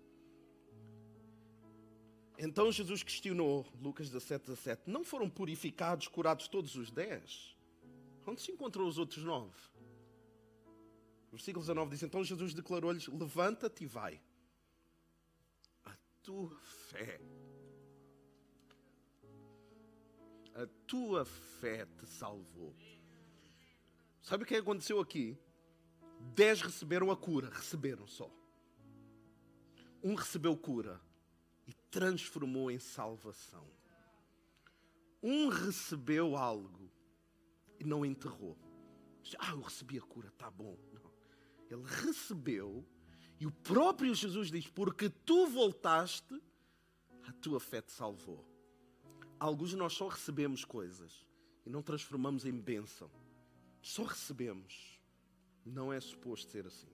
Então 2.37 2.71
Jesus 2.71 3.03
questionou, 3.03 3.67
Lucas 3.81 4.11
17, 4.11 4.47
17: 4.47 4.91
Não 4.91 5.05
foram 5.05 5.31
purificados, 5.31 6.09
curados 6.09 6.49
todos 6.49 6.75
os 6.75 6.91
dez? 6.91 7.57
Onde 8.27 8.43
se 8.43 8.51
encontrou 8.51 8.89
os 8.89 8.99
outros 8.99 9.23
nove? 9.25 9.55
Versículo 11.35 11.65
19 11.65 11.91
diz: 11.91 12.03
Então 12.05 12.23
Jesus 12.23 12.55
declarou-lhes: 12.55 13.09
Levanta-te 13.09 13.83
e 13.83 13.87
vai. 13.89 14.23
A 15.85 15.93
tua 16.23 16.57
fé, 16.61 17.21
a 20.55 20.65
tua 20.87 21.25
fé 21.25 21.87
te 21.87 22.07
salvou. 22.07 22.73
Sabe 24.23 24.45
o 24.45 24.47
que 24.47 24.55
aconteceu 24.55 25.01
aqui? 25.01 25.37
Dez 26.37 26.63
receberam 26.63 27.11
a 27.11 27.17
cura, 27.17 27.51
receberam 27.51 28.07
só. 28.07 28.31
Um 30.05 30.15
recebeu 30.15 30.57
cura 30.57 31.01
e 31.67 31.75
transformou 31.91 32.71
em 32.71 32.79
salvação. 32.79 33.69
Um 35.21 35.49
recebeu 35.49 36.37
algo 36.37 36.89
e 37.81 37.83
não 37.83 38.07
enterrou. 38.07 38.57
Ah, 39.39 39.51
eu 39.51 39.61
recebi 39.61 39.99
a 39.99 40.03
cura, 40.03 40.31
tá 40.33 40.51
bom. 40.51 40.77
Ele 41.71 41.83
recebeu 41.83 42.87
e 43.41 43.47
o 43.47 43.51
próprio 43.51 44.15
Jesus 44.15 44.51
diz: 44.51 44.67
Porque 44.67 45.09
tu 45.09 45.47
voltaste, 45.47 46.41
a 47.27 47.33
tua 47.33 47.61
fé 47.61 47.81
te 47.81 47.93
salvou. 47.93 48.45
Alguns 49.39 49.71
de 49.71 49.77
nós 49.77 49.93
só 49.93 50.09
recebemos 50.09 50.65
coisas 50.65 51.27
e 51.67 51.71
não 51.71 51.83
transformamos 51.83 52.45
em 52.45 52.59
bênção. 52.59 53.11
Só 53.83 54.05
recebemos. 54.05 55.01
Não 55.65 55.93
é 55.93 56.01
suposto 56.01 56.51
ser 56.51 56.67
assim. 56.67 56.93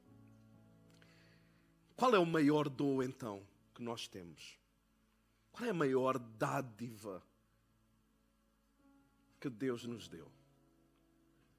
Qual 1.96 2.14
é 2.14 2.18
o 2.18 2.26
maior 2.26 2.68
dom 2.68 3.02
então 3.02 3.46
que 3.74 3.82
nós 3.82 4.08
temos? 4.08 4.58
Qual 5.52 5.66
é 5.66 5.70
a 5.70 5.74
maior 5.74 6.18
dádiva 6.18 7.22
que 9.38 9.50
Deus 9.50 9.84
nos 9.84 10.08
deu? 10.08 10.30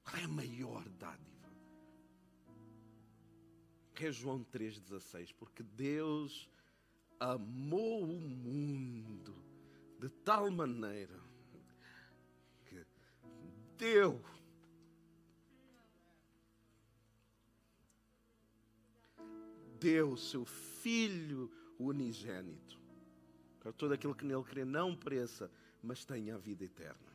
Qual 0.04 0.16
é 0.16 0.24
a 0.24 0.28
maior 0.28 0.88
dádiva? 0.90 1.32
que 4.02 4.06
é 4.06 4.12
João 4.12 4.44
3,16? 4.52 5.32
Porque 5.38 5.62
Deus 5.62 6.50
amou 7.20 8.02
o 8.02 8.20
mundo 8.20 9.32
de 10.00 10.08
tal 10.08 10.50
maneira 10.50 11.20
que 12.66 12.84
deu 13.78 14.20
deu 19.78 20.16
seu 20.16 20.44
Filho 20.44 21.48
unigênito 21.78 22.80
para 23.60 23.72
todo 23.72 23.92
aquele 23.92 24.14
que 24.14 24.24
nele 24.24 24.42
crê 24.42 24.64
não 24.64 24.96
pereça, 24.96 25.48
mas 25.80 26.04
tenha 26.04 26.34
a 26.34 26.38
vida 26.38 26.64
eterna. 26.64 27.11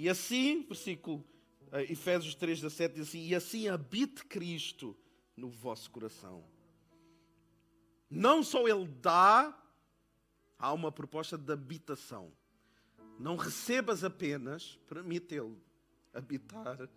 E 0.00 0.08
assim, 0.08 0.62
versículo 0.62 1.22
uh, 1.70 1.76
Efésios 1.80 2.34
3, 2.34 2.62
17 2.62 2.94
diz 2.94 3.08
assim: 3.08 3.26
E 3.26 3.34
assim 3.34 3.68
habite 3.68 4.24
Cristo 4.24 4.96
no 5.36 5.50
vosso 5.50 5.90
coração. 5.90 6.42
Não 8.08 8.42
só 8.42 8.66
Ele 8.66 8.88
dá, 8.88 9.54
há 10.58 10.72
uma 10.72 10.90
proposta 10.90 11.36
de 11.36 11.52
habitação. 11.52 12.32
Não 13.18 13.36
recebas 13.36 14.02
apenas, 14.02 14.78
permite 14.88 15.34
Ele 15.34 15.54
habitar 16.14 16.88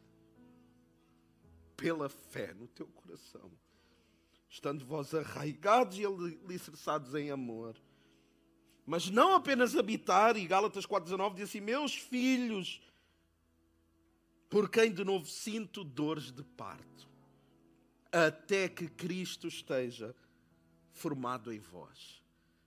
pela 1.76 2.08
fé 2.08 2.54
no 2.54 2.70
teu 2.70 2.88
coração. 2.88 3.52
Estando 4.48 4.86
vós 4.86 5.14
arraigados 5.14 6.00
e 6.00 6.06
alicerçados 6.06 7.14
em 7.16 7.32
amor. 7.32 7.76
Mas 8.86 9.10
não 9.10 9.36
apenas 9.36 9.76
habitar, 9.76 10.38
e 10.38 10.48
Gálatas 10.48 10.86
4,19 10.86 11.34
diz 11.34 11.50
assim: 11.50 11.60
Meus 11.60 11.96
filhos, 11.96 12.82
por 14.54 14.70
quem 14.70 14.94
de 14.94 15.04
novo 15.04 15.26
sinto 15.26 15.84
dores 15.84 16.32
de 16.32 16.44
parto, 16.44 17.10
até 18.12 18.70
que 18.70 18.88
Cristo 18.88 19.48
esteja 19.48 20.16
formado 20.92 21.52
em 21.52 21.58
vós. 21.58 22.22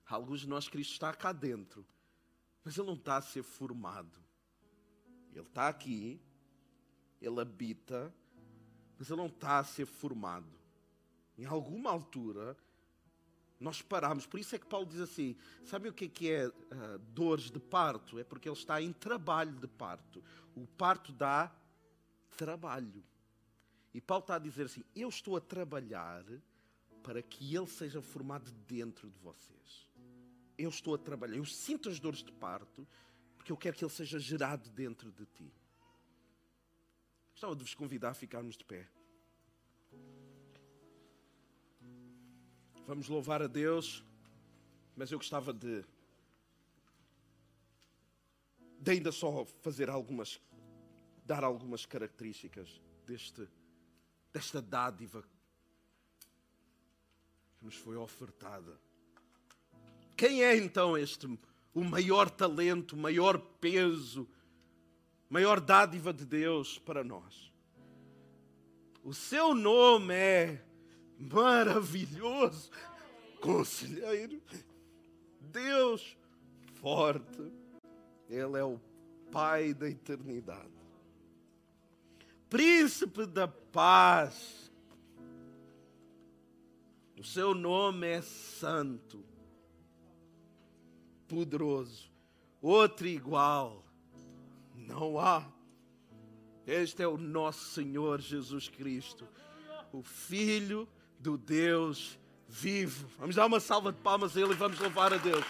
Alguns 0.05 0.41
de 0.41 0.49
nós, 0.49 0.67
Cristo 0.67 0.91
está 0.91 1.13
cá 1.13 1.31
dentro, 1.31 1.87
mas 2.61 2.77
Ele 2.77 2.87
não 2.87 2.95
está 2.95 3.15
a 3.15 3.21
ser 3.21 3.41
formado. 3.41 4.19
Ele 5.31 5.45
está 5.45 5.69
aqui, 5.69 6.19
Ele 7.21 7.39
habita, 7.39 8.13
mas 8.99 9.09
Ele 9.09 9.21
não 9.21 9.27
está 9.27 9.59
a 9.59 9.63
ser 9.63 9.85
formado. 9.85 10.59
Em 11.37 11.45
alguma 11.45 11.89
altura, 11.89 12.57
nós 13.61 13.81
paramos. 13.81 14.25
Por 14.25 14.41
isso 14.41 14.53
é 14.57 14.59
que 14.59 14.65
Paulo 14.65 14.87
diz 14.87 14.99
assim: 14.99 15.37
sabe 15.63 15.87
o 15.87 15.93
que 15.93 16.03
é, 16.03 16.09
que 16.09 16.31
é 16.33 16.47
uh, 16.49 16.99
dores 17.13 17.49
de 17.49 17.61
parto? 17.61 18.19
É 18.19 18.25
porque 18.25 18.49
ele 18.49 18.57
está 18.57 18.81
em 18.81 18.91
trabalho 18.91 19.53
de 19.53 19.69
parto. 19.69 20.21
O 20.53 20.67
parto 20.67 21.13
dá 21.13 21.49
trabalho. 22.37 23.03
E 23.93 23.99
Paulo 23.99 24.21
está 24.21 24.35
a 24.35 24.39
dizer 24.39 24.67
assim: 24.67 24.83
eu 24.95 25.09
estou 25.09 25.35
a 25.35 25.41
trabalhar 25.41 26.23
para 27.03 27.21
que 27.21 27.55
ele 27.55 27.67
seja 27.67 28.01
formado 28.01 28.51
dentro 28.67 29.09
de 29.09 29.17
vocês. 29.19 29.87
Eu 30.57 30.69
estou 30.69 30.95
a 30.95 30.97
trabalhar, 30.97 31.37
eu 31.37 31.45
sinto 31.45 31.89
as 31.89 31.99
dores 31.99 32.23
de 32.23 32.31
parto, 32.31 32.87
porque 33.35 33.51
eu 33.51 33.57
quero 33.57 33.75
que 33.75 33.83
ele 33.83 33.91
seja 33.91 34.19
gerado 34.19 34.69
dentro 34.69 35.11
de 35.11 35.25
ti. 35.25 35.51
Gostava 37.31 37.55
de 37.55 37.63
vos 37.63 37.75
convidar 37.75 38.09
a 38.09 38.13
ficarmos 38.13 38.57
de 38.57 38.63
pé. 38.63 38.87
Vamos 42.87 43.07
louvar 43.07 43.41
a 43.41 43.47
Deus, 43.47 44.03
mas 44.95 45.11
eu 45.11 45.17
gostava 45.17 45.53
de, 45.53 45.83
de 48.79 48.91
ainda 48.91 49.11
só 49.11 49.45
fazer 49.61 49.89
algumas, 49.89 50.41
dar 51.27 51.43
algumas 51.43 51.85
características 51.85 52.81
deste, 53.05 53.47
desta 54.31 54.61
dádiva 54.61 55.21
que 55.21 55.29
nos 57.61 57.75
foi 57.75 57.97
ofertada. 57.97 58.79
Quem 60.15 60.41
é 60.41 60.55
então 60.55 60.97
este 60.97 61.27
o 61.73 61.83
maior 61.83 62.29
talento, 62.29 62.93
o 62.93 62.97
maior 62.97 63.37
peso, 63.37 64.27
maior 65.29 65.59
dádiva 65.59 66.13
de 66.13 66.25
Deus 66.25 66.79
para 66.79 67.03
nós? 67.03 67.51
O 69.03 69.13
seu 69.13 69.53
nome 69.53 70.13
é 70.13 70.65
maravilhoso, 71.19 72.71
conselheiro, 73.41 74.41
Deus 75.41 76.17
forte, 76.75 77.51
Ele 78.29 78.57
é 78.57 78.63
o 78.63 78.79
Pai 79.31 79.73
da 79.73 79.89
eternidade, 79.89 80.76
Príncipe 82.49 83.25
da 83.25 83.47
paz. 83.47 84.71
O 87.19 87.23
seu 87.23 87.53
nome 87.53 88.07
é 88.07 88.21
Santo, 88.21 89.25
poderoso, 91.27 92.11
outro 92.61 93.07
igual, 93.07 93.83
não 94.75 95.19
há. 95.19 95.43
Este 96.65 97.01
é 97.01 97.07
o 97.07 97.17
nosso 97.17 97.65
Senhor 97.71 98.21
Jesus 98.21 98.69
Cristo, 98.69 99.27
o 99.91 100.03
Filho 100.03 100.87
do 101.19 101.37
Deus 101.37 102.19
vivo. 102.47 103.09
Vamos 103.17 103.35
dar 103.35 103.47
uma 103.47 103.59
salva 103.59 103.91
de 103.91 103.99
palmas 103.99 104.37
a 104.37 104.41
Ele 104.41 104.51
e 104.51 104.55
vamos 104.55 104.79
louvar 104.79 105.11
a 105.11 105.17
Deus. 105.17 105.43